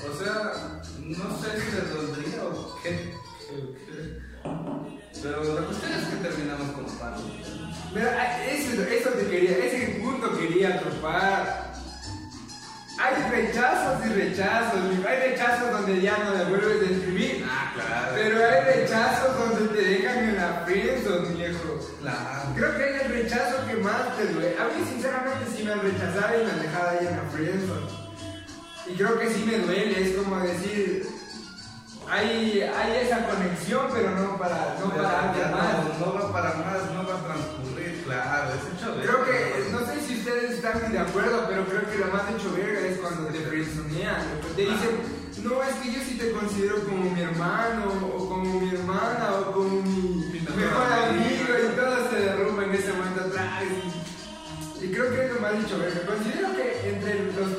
O 0.00 0.16
sea, 0.16 0.80
no 1.00 1.38
sé 1.42 1.60
si 1.60 1.76
les 1.76 1.92
doldría 1.92 2.44
o 2.44 2.78
qué. 2.82 3.14
Pero 5.22 5.54
la 5.54 5.62
cuestión 5.62 5.92
es 5.92 6.04
que 6.06 6.16
terminamos 6.28 6.70
como 6.72 6.88
palos. 6.98 7.22
Ah, 7.96 8.44
eso, 8.46 8.82
eso 8.82 9.10
te 9.10 9.26
quería, 9.26 9.58
ese 9.58 10.00
punto 10.00 10.38
quería 10.38 10.80
topar. 10.80 11.72
Hay 13.00 13.30
rechazos 13.30 14.06
y 14.06 14.08
rechazos. 14.10 14.80
Hay 15.06 15.30
rechazos 15.30 15.70
donde 15.70 16.00
ya 16.00 16.18
no 16.18 16.34
le 16.34 16.44
vuelves 16.44 16.88
a 16.88 16.92
escribir. 16.92 17.46
Ah, 17.48 17.72
claro. 17.74 18.12
Pero 18.14 18.36
hay 18.38 18.60
rechazos 18.74 19.38
donde 19.38 19.74
te 19.74 19.88
dejan 19.88 20.18
en 20.18 20.36
la 20.36 20.62
friendzone, 20.64 21.34
viejo. 21.34 21.78
Claro. 22.00 22.54
Creo 22.54 22.76
que 22.76 22.96
es 22.96 23.02
el 23.02 23.12
rechazo 23.12 23.66
que 23.66 23.74
más 23.76 24.16
te 24.16 24.26
duele. 24.26 24.56
A 24.58 24.64
mí, 24.64 24.84
sinceramente, 24.88 25.44
sí 25.56 25.62
me 25.64 25.72
han 25.72 25.82
rechazado 25.82 26.40
y 26.40 26.44
me 26.44 26.50
han 26.50 26.62
dejado 26.62 26.88
ahí 26.90 27.06
en 27.06 27.16
la 27.16 27.22
friendzone. 27.30 27.87
Y 28.90 28.96
creo 28.96 29.18
que 29.18 29.28
sí 29.32 29.44
me 29.46 29.58
duele. 29.58 30.02
Es 30.02 30.16
como 30.16 30.38
decir, 30.40 31.06
hay, 32.10 32.62
hay 32.62 33.06
esa 33.06 33.26
conexión, 33.28 33.86
pero 33.92 34.10
no 34.10 34.38
para, 34.38 34.76
no 34.80 34.90
Pero 34.90 35.02
para 35.02 35.36
ya 35.36 35.50
más. 35.52 35.98
no, 36.00 36.06
no 36.06 36.14
va 36.14 36.32
para 36.32 36.54
más, 36.54 36.90
no 36.94 37.06
va 37.06 37.14
a 37.14 37.24
transcurrir, 37.24 38.02
claro, 38.04 38.48
es 38.54 38.80
hecho 38.80 38.94
de 38.96 39.02
Creo 39.02 39.24
que, 39.24 39.70
no 39.70 39.78
sé 39.80 40.00
si 40.00 40.18
ustedes 40.18 40.52
están 40.52 40.90
de 40.90 40.98
acuerdo, 40.98 41.44
pero 41.48 41.66
creo 41.66 41.90
que 41.90 41.98
lo 41.98 42.06
más 42.06 42.22
hecho 42.30 42.52
verga 42.54 42.80
es 42.80 42.98
cuando 42.98 43.26
te 43.26 43.38
loco. 43.40 44.54
Te 44.56 44.62
dicen, 44.62 45.18
no, 45.44 45.62
es 45.62 45.74
que 45.76 45.92
yo 45.92 46.00
sí 46.02 46.16
te 46.18 46.32
considero 46.32 46.82
como 46.84 47.10
mi 47.10 47.20
hermano, 47.20 47.84
o 48.16 48.28
como 48.28 48.60
mi 48.60 48.70
hermana, 48.70 49.34
o 49.40 49.52
como 49.52 49.82
mi 49.82 50.40
mejor 50.56 50.92
amigo, 50.92 51.17
creo 54.98 55.10
que 55.14 55.26
es 55.26 55.32
lo 55.34 55.40
más 55.40 55.54
hecho 55.54 55.78
verga. 55.78 56.00
Considero 56.06 56.48
que 56.56 56.88
entre 56.90 57.24
los, 57.32 57.50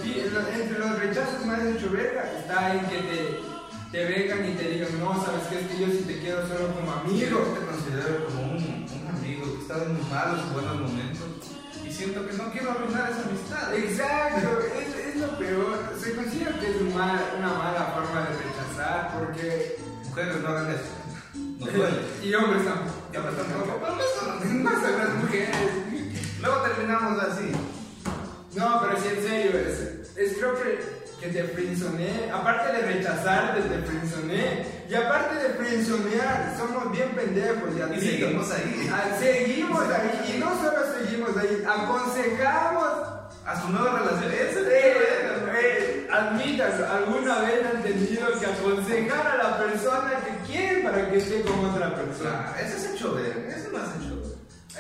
entre 0.54 0.80
los 0.80 1.00
rechazos 1.00 1.46
más 1.46 1.62
hecho 1.64 1.90
verga 1.92 2.24
está 2.40 2.74
en 2.76 2.86
que 2.88 2.98
te, 2.98 3.40
te 3.92 4.06
vengan 4.06 4.50
y 4.50 4.54
te 4.56 4.70
digan, 4.70 5.00
no, 5.00 5.14
sabes 5.24 5.48
que 5.50 5.60
es 5.60 5.68
que 5.68 5.80
yo 5.80 5.88
sí 5.88 6.04
te 6.06 6.20
quiero 6.20 6.48
solo 6.48 6.74
como 6.76 6.92
Amigo, 6.92 7.40
te 7.56 7.66
considero 7.66 8.26
como 8.26 8.42
un, 8.44 8.86
un 8.92 9.08
amigo 9.16 9.44
que 9.56 9.62
está 9.62 9.84
en 9.84 9.98
los 9.98 10.10
malos 10.10 10.40
y 10.50 10.54
buenos 10.54 10.76
momentos 10.82 11.28
y 11.86 11.92
siento 11.92 12.28
que 12.28 12.34
no 12.38 12.52
quiero 12.52 12.72
arruinar 12.72 13.10
esa 13.10 13.24
amistad. 13.24 13.74
Exacto, 13.74 14.60
es, 14.78 14.96
es 15.08 15.16
lo 15.16 15.38
peor. 15.40 15.78
Se 16.00 16.14
considera 16.16 16.60
que 16.60 16.70
es 16.70 16.82
una 16.82 17.54
mala 17.54 17.94
forma 17.96 18.22
de 18.22 18.36
rechazar 18.38 19.18
porque. 19.18 19.78
Mujeres, 20.08 20.36
no 20.42 20.48
hagan 20.50 20.72
eso. 20.72 21.40
Nos 21.60 21.74
duele. 21.74 21.98
Y 22.24 22.34
hombres 22.36 22.64
tampoco. 22.66 22.94
Pero 23.12 23.96
no 23.96 24.02
son- 24.20 24.64
No 24.64 24.70
son 24.72 24.98
las 24.98 25.14
mujeres. 25.16 25.56
Luego 26.42 26.62
terminamos 26.62 27.22
así. 27.24 27.52
No, 28.56 28.82
pero 28.82 29.00
sí, 29.02 29.08
en 29.16 29.24
serio, 29.28 29.60
es, 29.60 30.18
es 30.18 30.38
creo 30.38 30.56
que, 30.56 30.80
que 31.22 31.28
te 31.34 31.44
frenzoné. 31.50 32.32
Aparte 32.34 32.72
de 32.74 32.82
rechazarte, 32.82 33.62
te 33.62 33.78
frenzoné. 33.84 34.66
Y 34.90 34.96
aparte 34.96 35.36
de 35.36 35.50
frenzonear, 35.54 36.56
somos 36.58 36.92
bien 36.92 37.10
pendejos. 37.12 37.76
Ya 37.78 37.94
Y 37.96 38.00
seguimos 38.02 38.52
ahí. 38.52 38.90
Ah, 38.92 39.04
Seguimos 39.20 39.82
ahí. 39.90 40.34
Y 40.36 40.40
no 40.40 40.50
solo 40.62 40.80
seguimos 40.98 41.38
ahí, 41.38 41.64
aconsejamos 41.68 42.90
A 43.46 43.62
su 43.62 43.70
nueva 43.70 44.00
relación. 44.00 44.32
Ese 44.32 44.60
es 44.62 44.68
Eh, 45.62 46.08
admítanlo, 46.12 46.88
¿alguna 46.92 47.40
vez 47.42 47.66
han 47.66 47.84
tenido 47.84 48.28
que 48.40 48.46
aconsejar 48.46 49.28
a 49.28 49.38
la 49.38 49.58
persona 49.60 50.12
que 50.26 50.52
quieren 50.52 50.84
para 50.84 51.10
que 51.10 51.18
esté 51.18 51.42
con 51.42 51.66
otra 51.66 51.94
persona? 51.96 52.54
Ese 52.60 52.78
es 52.78 52.86
hecho 52.96 53.14
de. 53.16 53.30
Ese 53.30 53.70
no 53.72 53.78
es 53.78 53.90
hecho. 54.00 54.19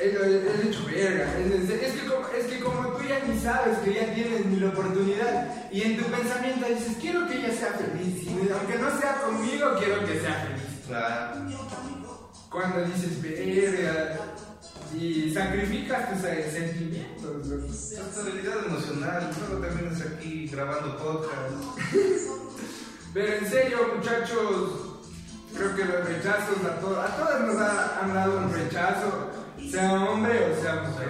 Es, 0.01 0.65
hecho 0.65 0.85
verga. 0.85 1.25
Es, 1.39 1.93
que 1.93 2.07
como, 2.07 2.27
es 2.29 2.45
que 2.45 2.59
como 2.59 2.87
tú 2.97 3.03
ya 3.07 3.19
ni 3.27 3.39
sabes 3.39 3.77
que 3.79 3.93
ya 3.93 4.13
tienes 4.13 4.45
ni 4.45 4.59
la 4.59 4.69
oportunidad 4.69 5.71
y 5.71 5.81
en 5.81 5.97
tu 5.97 6.05
pensamiento 6.05 6.65
dices, 6.67 6.97
quiero 7.01 7.27
que 7.27 7.35
ella 7.37 7.53
sea 7.53 7.73
feliz. 7.73 8.23
y 8.23 8.49
aunque 8.51 8.77
no 8.77 8.99
sea 8.99 9.15
conmigo, 9.21 9.75
quiero 9.77 10.05
que 10.05 10.19
sea 10.19 10.45
feliz. 10.47 10.63
Claro. 10.87 11.35
Cuando 12.49 12.81
dices, 12.85 13.21
verga, 13.21 14.15
y 14.97 15.31
sacrificas 15.33 16.09
tus 16.13 16.23
eh, 16.25 16.49
sentimientos. 16.51 17.45
loco. 17.47 17.65
Estabilidad 17.71 18.65
emocional. 18.65 19.29
Luego 19.49 19.65
terminas 19.67 20.01
aquí 20.01 20.47
grabando 20.47 20.97
podcast. 20.97 21.53
Pero 23.13 23.33
en 23.33 23.49
serio, 23.49 23.77
muchachos, 23.95 24.99
creo 25.55 25.75
que 25.75 25.85
los 25.85 26.05
rechazos 26.07 26.57
a 26.65 26.79
todos, 26.79 26.97
a 26.97 27.15
todos 27.15 27.41
nos 27.41 27.57
ha- 27.57 27.99
han 28.01 28.13
dado 28.13 28.37
un 28.39 28.53
rechazo, 28.53 29.29
sea 29.71 29.93
hombre 29.93 30.51
o 30.51 30.61
sea 30.61 30.75
mujer. 30.75 31.09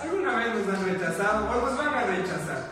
Alguna 0.00 0.36
vez 0.36 0.54
nos 0.54 0.74
han 0.74 0.86
rechazado 0.86 1.50
o 1.50 1.66
nos 1.66 1.78
van 1.78 1.94
a 1.94 2.04
rechazar. 2.04 2.70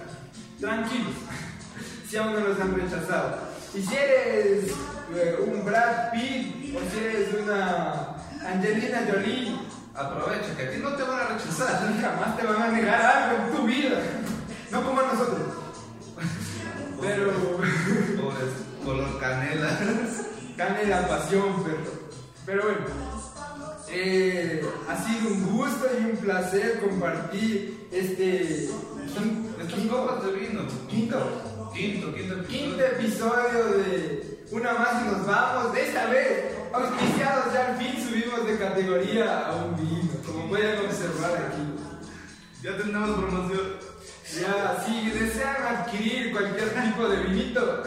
Tranquilos, 0.60 1.14
si 2.08 2.16
aún 2.16 2.32
no 2.32 2.40
nos 2.40 2.60
han 2.60 2.74
rechazado. 2.74 3.38
Y 3.74 3.82
si 3.82 3.94
eres 3.94 4.70
eh, 5.14 5.36
un 5.46 5.64
Brad 5.64 6.12
Pitt 6.12 6.76
o 6.76 6.80
si 6.90 7.04
eres 7.04 7.34
una 7.42 8.16
Angelina 8.46 9.00
Jolie, 9.10 9.58
Aprovecha 9.96 10.54
que 10.54 10.62
a 10.62 10.70
ti 10.70 10.76
no 10.76 10.90
te 10.90 11.02
van 11.04 11.20
a 11.20 11.24
rechazar. 11.28 11.80
jamás 12.00 12.36
te 12.36 12.46
van 12.46 12.62
a 12.62 12.68
negar 12.68 13.00
algo 13.00 13.44
en 13.44 13.56
tu 13.56 13.66
vida. 13.66 13.98
No 14.68 14.82
como 14.82 15.00
a 15.00 15.04
nosotros. 15.04 15.38
Pero. 17.00 17.30
Pobres, 17.30 18.52
color 18.84 19.20
canela. 19.20 19.78
Gane 20.56 20.86
la 20.86 21.06
pasión, 21.06 21.62
perro. 21.62 21.92
Pero 22.44 22.62
bueno, 22.64 22.80
eh, 23.90 24.64
ha 24.88 24.96
sido 25.04 25.28
un 25.30 25.56
gusto 25.56 25.86
y 26.00 26.04
un 26.10 26.16
placer 26.16 26.80
compartir 26.80 27.86
este 27.92 28.68
quin- 29.14 29.46
Estas 29.60 29.80
copas 29.86 30.24
de 30.24 30.32
vino. 30.32 30.62
quinto, 30.88 31.70
Quinto, 31.74 32.14
quinto 32.14 32.46
quinto 32.48 32.84
episodio 32.84 33.64
de 33.76 34.44
Una 34.50 34.72
más 34.74 35.02
y 35.02 35.08
nos 35.08 35.26
vamos. 35.26 35.74
De 35.74 35.88
esta 35.88 36.06
vez, 36.06 36.54
auspiciados 36.72 37.52
ya 37.52 37.66
al 37.68 37.76
fin 37.78 38.02
subimos 38.02 38.46
de 38.46 38.56
categoría 38.58 39.46
a 39.48 39.56
un 39.56 39.76
vino, 39.76 40.12
como 40.24 40.48
pueden 40.48 40.78
observar 40.86 41.32
aquí. 41.48 41.62
Ya 42.62 42.76
tenemos 42.76 43.10
promoción. 43.18 43.60
Ya, 44.40 44.84
si 44.86 45.10
desean 45.10 45.56
adquirir 45.76 46.32
cualquier 46.32 46.68
tipo 46.70 47.08
de 47.08 47.16
vinito, 47.24 47.82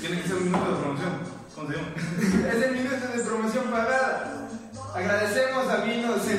Tiene 0.00 0.20
que 0.22 0.28
ser 0.28 0.36
un 0.36 0.44
minuto 0.44 0.70
de 0.70 0.76
promoción. 0.80 1.31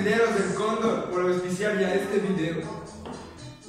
Senderos 0.03 0.35
del 0.35 0.53
Cóndor 0.55 1.09
por 1.11 1.21
auspiciar 1.21 1.79
ya 1.79 1.93
este 1.95 2.17
video. 2.17 2.61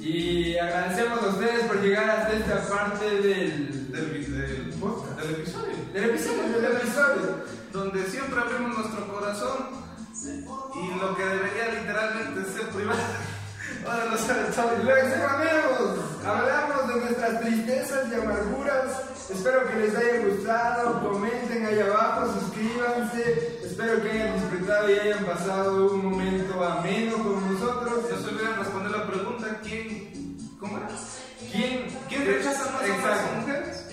Y 0.01 0.57
agradecemos 0.57 1.23
a 1.23 1.27
ustedes 1.27 1.63
por 1.63 1.81
llegar 1.81 2.09
hasta 2.09 2.33
esta 2.33 2.67
parte 2.67 3.05
del, 3.05 3.89
Del, 3.89 4.37
del, 4.37 4.73
Podcast. 4.77 5.17
del 5.21 5.35
episodio. 5.35 5.75
del 5.93 6.03
episodio. 6.03 6.59
Del 6.59 6.65
episodio. 6.75 7.45
Donde 7.71 8.03
siempre 8.07 8.37
abrimos 8.37 8.77
nuestro 8.77 9.07
corazón 9.13 9.69
y 10.75 10.99
lo 10.99 11.15
que 11.15 11.23
debería 11.23 11.79
literalmente 11.79 12.51
ser 12.51 12.67
privado. 12.67 12.99
Ahora 13.87 14.05
lo 14.05 14.17
sabe 14.17 14.43
todo. 14.53 14.83
Lo 14.83 14.97
exponemos. 14.97 15.99
Hablamos 16.25 16.87
de 16.89 16.99
nuestras 16.99 17.39
tristezas 17.39 18.11
y 18.11 18.15
amarguras. 18.15 19.03
Espero 19.29 19.67
que 19.69 19.75
les 19.77 19.95
haya 19.95 20.25
gustado. 20.27 21.09
Comenten 21.09 21.65
ahí 21.65 21.79
abajo, 21.79 22.33
suscríbanse. 22.41 23.54
Espero 23.77 24.01
que 24.01 24.09
hayan 24.09 24.39
disfrutado 24.39 24.89
y 24.89 24.93
hayan 24.99 25.25
pasado 25.25 25.91
un 25.91 26.05
momento 26.05 26.63
ameno 26.63 27.17
con 27.17 27.53
nosotros. 27.53 28.05
Yo 28.09 28.17
solo 28.21 28.37
voy 28.37 28.47
a 28.47 28.55
responder 28.55 28.91
la 28.91 29.05
pregunta, 29.05 29.59
¿quién? 29.61 30.37
¿Cómo 30.61 30.77
era? 30.77 30.87
¿Quién, 31.51 31.87
¿quién 32.07 32.25
rechaza 32.25 32.71
más 32.71 32.83
Exacto. 32.83 33.35
a 33.35 33.41
mujeres? 33.41 33.85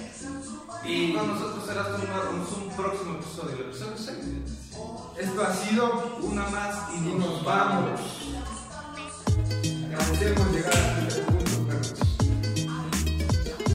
Y 0.85 1.13
con 1.15 1.27
nosotros 1.27 1.67
será 1.67 1.87
un, 1.97 2.39
un 2.39 2.77
próximo 2.77 3.15
episodio, 3.15 3.57
el 3.57 3.61
episodio 3.63 3.97
6. 3.97 4.19
Esto 5.19 5.43
ha 5.43 5.53
sido 5.53 6.17
una 6.23 6.47
más 6.47 6.77
y 6.95 7.01
nos 7.01 7.45
vamos. 7.45 8.01
Agradecemos 9.91 10.53
llegar 10.53 10.77
a 10.77 11.22